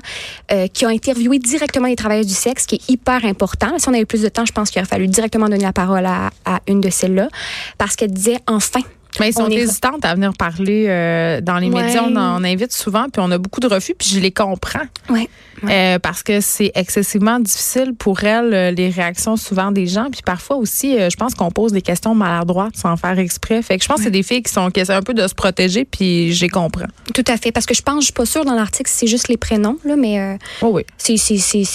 euh, 0.52 0.66
qui 0.68 0.84
a 0.84 0.88
interviewé 0.88 1.38
directement 1.38 1.88
les 1.88 1.96
travailleurs 1.96 2.24
du 2.24 2.34
sexe, 2.34 2.66
qui 2.66 2.76
est 2.76 2.90
hyper 2.90 3.24
important. 3.24 3.78
Si 3.78 3.88
on 3.88 3.94
avait 3.94 4.04
plus 4.04 4.22
de 4.22 4.28
temps, 4.28 4.44
je 4.44 4.52
pense 4.52 4.70
qu'il 4.70 4.80
aurait 4.80 4.88
fallu 4.88 5.08
directement 5.08 5.48
donner 5.48 5.64
la 5.64 5.72
parole 5.72 6.06
à, 6.06 6.30
à 6.44 6.60
une 6.66 6.80
de 6.80 6.90
celles-là, 6.90 7.28
parce 7.78 7.96
qu'elle 7.96 8.12
disait 8.12 8.38
enfin. 8.46 8.80
Mais 9.20 9.30
ils 9.30 9.32
sont 9.34 9.48
est- 9.48 9.54
hésitantes 9.54 10.04
à 10.04 10.14
venir 10.14 10.32
parler 10.34 10.86
euh, 10.88 11.40
dans 11.40 11.58
les 11.58 11.68
Ouais. 11.68 11.84
médias. 11.84 12.02
On 12.06 12.16
en 12.16 12.44
invite 12.44 12.72
souvent, 12.72 13.06
puis 13.12 13.22
on 13.24 13.30
a 13.30 13.38
beaucoup 13.38 13.60
de 13.60 13.66
refus, 13.66 13.94
puis 13.98 14.08
je 14.08 14.20
les 14.20 14.30
comprends. 14.32 14.80
Ouais. 15.08 15.28
Euh, 15.70 15.98
parce 15.98 16.22
que 16.22 16.40
c'est 16.42 16.70
excessivement 16.74 17.40
difficile 17.40 17.94
pour 17.98 18.22
elles, 18.24 18.52
euh, 18.52 18.70
les 18.72 18.90
réactions 18.90 19.36
souvent 19.36 19.72
des 19.72 19.86
gens. 19.86 20.08
Puis 20.12 20.20
parfois 20.24 20.56
aussi, 20.56 20.98
euh, 20.98 21.08
je 21.10 21.16
pense 21.16 21.34
qu'on 21.34 21.50
pose 21.50 21.72
des 21.72 21.80
questions 21.80 22.14
maladroites 22.14 22.76
sans 22.76 22.94
faire 22.98 23.18
exprès. 23.18 23.62
Fait 23.62 23.78
que 23.78 23.82
je 23.82 23.88
pense 23.88 23.98
que 23.98 24.04
c'est 24.04 24.10
des 24.10 24.22
filles 24.22 24.42
qui 24.42 24.52
sont 24.52 24.70
qui 24.70 24.80
essaient 24.80 24.92
un 24.92 25.00
peu 25.02 25.14
de 25.14 25.26
se 25.26 25.34
protéger, 25.34 25.86
puis 25.86 26.34
je 26.34 26.42
les 26.42 26.50
comprends. 26.50 26.84
Tout 27.14 27.24
à 27.26 27.36
fait. 27.38 27.52
Parce 27.52 27.64
que 27.64 27.74
je 27.74 27.80
pense, 27.82 28.00
je 28.00 28.04
suis 28.06 28.12
pas 28.12 28.26
sûre 28.26 28.44
dans 28.44 28.52
l'article 28.54 28.90
si 28.90 28.98
c'est 28.98 29.06
juste 29.06 29.28
les 29.28 29.38
prénoms, 29.38 29.78
là, 29.84 29.96
mais 29.96 30.36
Oh 30.60 30.70
oui. 30.74 30.82
c'est, 30.98 31.16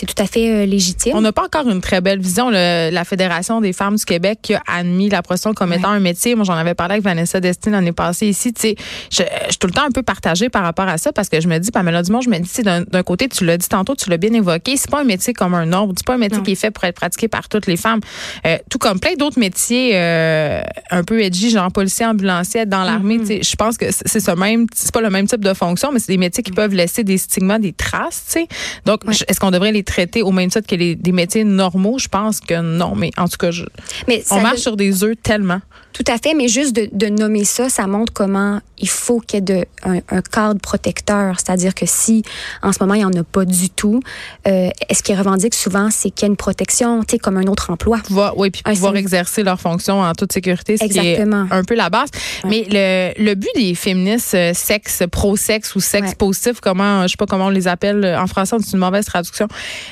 tout 0.05 0.21
à 0.21 0.25
fait 0.27 0.65
légitime. 0.67 1.13
On 1.15 1.21
n'a 1.21 1.31
pas 1.31 1.45
encore 1.45 1.67
une 1.67 1.81
très 1.81 2.01
belle 2.01 2.19
vision. 2.19 2.49
Le- 2.51 2.89
la 2.91 3.03
Fédération 3.03 3.61
des 3.61 3.73
femmes 3.73 3.95
du 3.95 4.05
Québec 4.05 4.39
qui 4.43 4.53
a 4.53 4.61
admis 4.67 5.09
la 5.09 5.21
prostitution 5.23 5.53
comme 5.53 5.73
étant 5.73 5.89
un 5.89 5.99
métier. 5.99 6.35
Moi, 6.35 6.43
j'en 6.45 6.53
avais 6.53 6.73
parlé 6.75 6.93
avec 6.93 7.03
Vanessa 7.03 7.30
Destin 7.39 7.71
l'année 7.71 7.91
passée 7.91 8.27
ici. 8.27 8.53
Tu 8.53 8.61
sais, 8.61 8.75
je, 9.09 9.23
je 9.45 9.49
suis 9.51 9.57
tout 9.59 9.67
le 9.67 9.73
temps 9.73 9.85
un 9.85 9.91
peu 9.91 10.03
partagée 10.03 10.49
par 10.49 10.63
rapport 10.63 10.87
à 10.87 10.97
ça 10.97 11.11
parce 11.11 11.29
que 11.29 11.39
je 11.39 11.47
me 11.47 11.57
dis, 11.59 11.71
Pamela 11.71 12.03
Dumont, 12.03 12.21
je 12.21 12.29
me 12.29 12.39
dis, 12.39 12.51
d'un 12.63 13.03
côté, 13.03 13.27
tu 13.29 13.45
l'as 13.45 13.57
dit 13.57 13.67
tantôt, 13.69 13.95
tu 13.95 14.09
l'as 14.09 14.17
bien 14.17 14.33
évoqué, 14.33 14.77
c'est 14.77 14.89
pas 14.89 15.01
un 15.01 15.05
métier 15.05 15.33
comme 15.33 15.53
un 15.53 15.71
autre. 15.73 15.93
C'est 15.97 16.05
pas 16.05 16.15
un 16.15 16.17
métier 16.17 16.37
Non. 16.37 16.43
qui 16.43 16.51
est 16.51 16.55
fait 16.55 16.71
pour 16.71 16.83
être 16.83 16.95
pratiqué 16.95 17.27
par 17.27 17.47
toutes 17.49 17.67
les 17.67 17.77
femmes. 17.77 17.99
Euh, 18.45 18.57
tout 18.69 18.77
comme 18.77 18.99
plein 18.99 19.13
d'autres 19.15 19.39
métiers 19.39 19.91
euh, 19.95 20.61
un 20.89 21.03
peu 21.03 21.21
edgy, 21.21 21.49
genre 21.51 21.71
policier, 21.71 22.05
ambulancier, 22.05 22.65
dans 22.65 22.83
l'armée. 22.83 23.17
Mm-hmm. 23.17 23.21
tu 23.21 23.25
sais, 23.27 23.43
Je 23.43 23.55
pense 23.55 23.77
que 23.77 23.85
c'est 23.91 24.19
ce 24.19 24.31
même, 24.31 24.65
c'est 24.75 24.91
pas 24.91 25.01
le 25.01 25.09
même 25.09 25.27
type 25.27 25.43
de 25.43 25.53
fonction, 25.53 25.91
mais 25.91 25.99
c'est 25.99 26.11
des 26.11 26.17
métiers 26.17 26.43
qui 26.43 26.51
peuvent 26.51 26.73
laisser 26.73 27.03
des 27.03 27.17
stigmas, 27.17 27.59
des 27.59 27.73
traces. 27.73 28.23
tu 28.25 28.31
sais. 28.41 28.47
Donc, 28.85 29.01
est-ce 29.27 29.39
qu'on 29.39 29.51
devrait 29.51 29.71
les 29.71 29.83
traiter 29.83 30.21
au 30.23 30.31
même 30.31 30.49
titre 30.49 30.67
que 30.67 30.75
les, 30.75 30.95
des 30.95 31.11
métiers 31.11 31.43
normaux? 31.43 31.97
Je 31.99 32.07
pense 32.07 32.39
que 32.39 32.59
non, 32.61 32.95
mais 32.95 33.11
en 33.17 33.27
tout 33.27 33.37
cas, 33.37 33.51
je- 33.51 33.65
mais 34.07 34.21
ça 34.21 34.35
on 34.35 34.41
marche 34.41 34.59
sur 34.59 34.75
des 34.77 35.03
œufs 35.03 35.15
tellement. 35.21 35.59
Tout 35.93 36.03
à 36.07 36.17
fait, 36.17 36.33
mais 36.33 36.47
juste 36.47 36.73
de, 36.75 36.89
de 36.91 37.07
nommer 37.21 37.45
ça, 37.45 37.69
ça 37.69 37.87
montre 37.87 38.13
comment 38.13 38.59
il 38.77 38.89
faut 38.89 39.19
qu'il 39.19 39.37
y 39.37 39.39
ait 39.39 39.41
de, 39.41 39.65
un, 39.83 39.99
un 40.09 40.21
cadre 40.21 40.59
protecteur. 40.59 41.35
C'est-à-dire 41.39 41.75
que 41.75 41.85
si, 41.85 42.23
en 42.63 42.71
ce 42.73 42.77
moment, 42.81 42.95
il 42.95 42.99
n'y 42.99 43.05
en 43.05 43.13
a 43.13 43.23
pas 43.23 43.45
du 43.45 43.69
tout, 43.69 44.01
euh, 44.47 44.69
est-ce 44.89 45.03
qu'ils 45.03 45.17
revendiquent 45.17 45.53
souvent, 45.55 45.89
c'est 45.91 46.09
qu'il 46.09 46.23
y 46.23 46.25
a 46.25 46.31
une 46.31 46.37
protection, 46.37 47.01
tu 47.01 47.11
sais, 47.11 47.19
comme 47.19 47.37
un 47.37 47.45
autre 47.47 47.69
emploi? 47.69 47.99
Pouvoir, 47.99 48.37
oui, 48.37 48.49
puis 48.49 48.61
Un 48.65 48.73
pouvoir 48.73 48.95
exercer 48.95 49.43
leur 49.43 49.59
fonction 49.59 50.01
en 50.01 50.13
toute 50.13 50.33
sécurité, 50.33 50.77
ce 50.77 50.83
Exactement. 50.85 51.45
qui 51.47 51.53
est 51.53 51.55
un 51.57 51.63
peu 51.63 51.75
la 51.75 51.89
base. 51.89 52.09
Mais 52.45 52.65
le, 52.69 53.13
le 53.23 53.35
but 53.35 53.49
des 53.55 53.75
féministes 53.75 54.33
euh, 54.33 54.53
sexe, 54.53 55.03
pro-sexe 55.11 55.75
ou 55.75 55.79
sexe 55.79 56.09
Ouais. 56.09 56.15
positif, 56.15 56.59
comment, 56.61 57.03
je 57.03 57.09
sais 57.09 57.17
pas 57.17 57.25
comment 57.27 57.45
on 57.45 57.49
les 57.49 57.67
appelle 57.67 58.03
en 58.19 58.25
français, 58.27 58.55
c'est 58.63 58.73
une 58.73 58.79
mauvaise 58.79 59.05
traduction. 59.05 59.47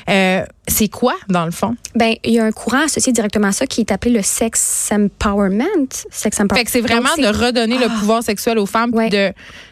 Euh, 0.10 0.44
c'est 0.70 0.88
quoi, 0.88 1.16
dans 1.28 1.46
le 1.46 1.52
fond? 1.52 1.76
Ben, 1.96 2.14
il 2.24 2.34
y 2.34 2.40
a 2.40 2.46
un 2.46 2.52
courant 2.52 2.84
associé 2.86 3.12
directement 3.12 3.48
à 3.48 3.52
ça 3.52 3.66
qui 3.68 3.82
est 3.82 3.92
appelé 3.92 4.14
le 4.14 4.22
sex 4.22 4.90
empowerment. 4.92 5.66
Sex 6.12 6.40
empowerment. 6.40 6.58
Fait 6.58 6.66
que 6.66 6.72
c'est 6.72 6.82
vraiment 6.82 7.10
Donc, 7.18 7.26
de 7.26 7.46
redonner 7.46 7.78
le 7.78 7.86
Ah. 7.90 8.00
pouvoir 8.00 8.24
sexuel 8.24 8.58
aux 8.60 8.66
femmes, 8.66 8.92
Ouais. 8.94 9.10
de 9.10 9.32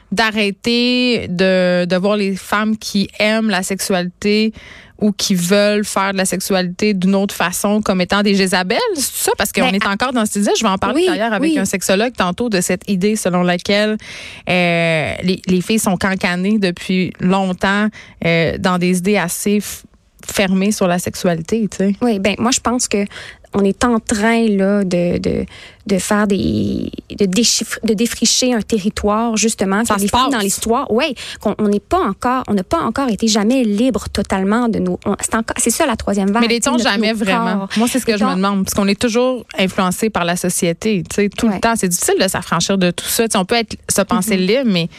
d'arrêter 0.10 1.28
de, 1.30 1.86
de 1.86 1.96
voir 1.98 2.16
les 2.18 2.36
femmes 2.36 2.78
qui 2.78 3.10
aiment 3.20 3.50
la 3.50 3.62
sexualité 3.62 4.54
ou 5.00 5.12
qui 5.12 5.36
veulent 5.36 5.84
faire 5.86 6.12
de 6.14 6.18
la 6.18 6.26
sexualité 6.26 6.94
d'une 6.94 7.14
autre 7.14 7.36
façon 7.36 7.82
comme 7.82 8.02
étant 8.02 8.24
des 8.24 8.34
Jézabel, 8.34 8.80
c'est 8.96 9.04
ça? 9.26 9.32
Parce 9.38 9.52
qu'on 9.52 9.62
Ben, 9.70 9.76
est 9.76 9.86
encore 9.86 10.14
dans 10.14 10.26
cette 10.26 10.38
idée. 10.38 10.52
Je 10.58 10.64
vais 10.64 10.70
en 10.70 10.78
parler 10.78 11.02
oui, 11.02 11.08
d'ailleurs 11.08 11.34
avec 11.34 11.52
oui. 11.52 11.60
un 11.60 11.66
sexologue 11.66 12.14
tantôt 12.18 12.50
de 12.50 12.62
cette 12.62 12.90
idée 12.90 13.16
selon 13.16 13.44
laquelle 13.44 13.98
euh, 14.50 15.14
les, 15.24 15.42
les 15.46 15.62
filles 15.62 15.78
sont 15.80 15.98
cancanées 15.98 16.58
depuis 16.58 17.14
longtemps 17.20 17.90
euh, 18.26 18.58
dans 18.58 18.78
des 18.80 18.98
idées 19.00 19.18
assez 19.18 19.60
f- 20.28 20.34
fermées 20.34 20.72
sur 20.72 20.88
la 20.88 21.00
sexualité, 21.00 21.68
tu 21.70 21.78
sais. 21.78 21.96
Oui, 22.02 22.20
ben 22.20 22.36
moi 22.40 22.52
je 22.52 22.60
pense 22.60 22.88
que 22.88 23.06
on 23.54 23.64
est 23.64 23.84
en 23.84 24.00
train 24.00 24.48
là 24.50 24.84
de, 24.84 25.18
de, 25.18 25.46
de 25.88 25.98
faire 25.98 26.28
des 26.28 26.92
de 27.10 27.26
déchiffrer, 27.26 27.80
de 27.84 27.94
défricher 27.94 28.54
un 28.54 28.62
territoire 28.62 29.38
justement 29.38 29.84
Ça 29.86 29.96
passe. 29.96 30.32
dans 30.32 30.40
l'histoire 30.40 30.92
ouais 30.92 31.14
qu'on 31.42 31.56
on 31.58 31.68
n'est 31.68 31.80
pas 31.80 32.00
encore 32.02 32.44
on 32.48 32.54
n'a 32.54 32.64
pas 32.64 32.82
encore 32.82 33.10
été 33.10 33.28
jamais 33.28 33.64
libre 33.64 34.10
totalement 34.10 34.70
de 34.70 34.80
nos 34.80 35.00
c'est 35.22 35.36
encore 35.36 35.56
c'est 35.58 35.70
ça 35.70 35.86
la 35.86 35.96
troisième 35.96 36.32
vague 36.32 36.42
Mais 36.42 36.48
l'est-on 36.48 36.78
jamais 36.78 37.14
vraiment? 37.14 37.68
Moi, 37.78 37.88
c'est 37.90 38.00
ce 38.00 38.06
que 38.06 38.18
je 38.18 38.24
me 38.24 38.36
demande. 38.36 38.64
Parce 38.64 38.74
qu'on 38.74 38.88
est 38.88 39.00
toujours 39.00 39.46
influencé 39.58 40.10
par 40.10 40.26
la 40.26 40.36
société, 40.36 41.04
tu 41.10 41.16
sais, 41.16 41.30
tout 41.30 41.48
le 41.48 41.60
temps. 41.60 41.74
C'est 41.76 41.88
difficile 41.88 42.16
de 42.22 42.28
s'affranchir 42.28 42.78
de 42.78 42.92
tout 42.92 43.06
ça. 43.06 43.24
Tu 43.28 43.32
sais, 43.32 43.38
on 43.38 43.46
peut 43.46 43.56
être, 43.56 43.76
se 43.90 44.02
penser 44.02 44.28
Mm-hmm. 44.28 44.46
libre, 44.46 44.66
mais 44.66 44.90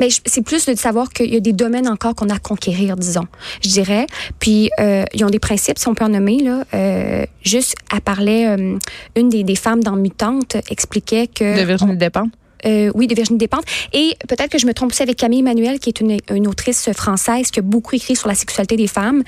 Mais 0.00 0.08
c'est 0.24 0.42
plus 0.42 0.64
de 0.66 0.74
savoir 0.74 1.10
qu'il 1.10 1.32
y 1.32 1.36
a 1.36 1.40
des 1.40 1.52
domaines 1.52 1.88
encore 1.88 2.14
qu'on 2.14 2.28
a 2.30 2.34
à 2.34 2.38
conquérir, 2.38 2.96
disons, 2.96 3.26
je 3.62 3.68
dirais. 3.68 4.06
Puis, 4.38 4.70
euh, 4.80 5.04
ils 5.12 5.24
ont 5.24 5.30
des 5.30 5.38
principes, 5.38 5.78
si 5.78 5.86
on 5.88 5.94
peut 5.94 6.04
en 6.04 6.08
nommer, 6.08 6.38
là. 6.42 6.64
Euh, 6.74 7.26
juste, 7.42 7.74
elle 7.92 8.00
parlait, 8.00 8.46
euh, 8.48 8.78
une 9.16 9.28
des, 9.28 9.42
des 9.44 9.54
femmes 9.56 9.82
dans 9.82 9.96
Expliquait 10.68 11.26
que... 11.26 11.58
de 11.60 11.64
Virginie 11.64 11.96
Despentes? 11.96 12.30
Euh, 12.66 12.90
oui, 12.94 13.06
de 13.06 13.14
Virginie 13.14 13.38
Despentes. 13.38 13.64
Et 13.94 14.14
peut-être 14.28 14.50
que 14.50 14.58
je 14.58 14.66
me 14.66 14.74
trompe 14.74 14.90
aussi 14.92 15.02
avec 15.02 15.16
Camille 15.16 15.38
Emmanuel, 15.40 15.78
qui 15.78 15.88
est 15.88 15.98
une, 16.00 16.18
une 16.30 16.46
autrice 16.46 16.90
française 16.92 17.50
qui 17.50 17.58
a 17.58 17.62
beaucoup 17.62 17.96
écrit 17.96 18.16
sur 18.16 18.28
la 18.28 18.34
sexualité 18.34 18.76
des 18.76 18.86
femmes 18.86 19.22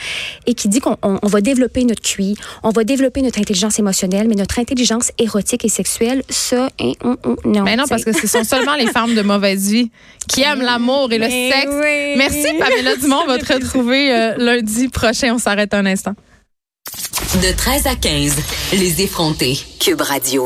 et 0.46 0.52
qui 0.52 0.68
dit 0.68 0.80
qu'on 0.80 0.98
on- 1.02 1.18
on 1.22 1.26
va 1.28 1.40
développer 1.40 1.82
notre 1.84 2.02
QI, 2.02 2.36
on 2.62 2.68
va 2.68 2.84
développer 2.84 3.22
notre 3.22 3.38
intelligence 3.38 3.78
émotionnelle, 3.78 4.28
mais 4.28 4.34
notre 4.34 4.58
intelligence 4.58 5.12
érotique 5.18 5.64
et 5.64 5.70
sexuelle, 5.70 6.22
ça, 6.28 6.68
hein, 6.78 6.92
on- 7.02 7.16
on- 7.24 7.36
non. 7.48 7.62
Mais 7.62 7.74
non, 7.76 7.84
parce 7.88 8.04
que 8.04 8.12
ce 8.12 8.26
sont 8.26 8.44
seulement 8.44 8.74
les 8.74 8.88
femmes 8.88 9.14
de 9.14 9.22
mauvaise 9.22 9.70
vie 9.70 9.90
qui 10.28 10.42
aiment 10.48 10.60
l'amour 10.60 11.10
et 11.10 11.16
le 11.18 11.26
Mais 11.28 11.50
sexe. 11.52 11.72
oui. 11.72 12.14
Merci, 12.18 12.48
Pamela 12.58 12.96
Dumont. 12.96 13.20
On 13.24 13.26
va 13.28 13.38
te 13.38 13.50
retrouver 13.50 14.12
euh, 14.12 14.34
lundi 14.36 14.88
prochain. 14.88 15.32
On 15.34 15.38
s'arrête 15.38 15.72
un 15.72 15.86
instant. 15.86 16.12
De 17.42 17.56
13 17.56 17.86
à 17.86 17.94
15, 17.94 18.34
les 18.74 19.00
effrontés. 19.00 19.56
Cube 19.80 20.02
Radio. 20.02 20.40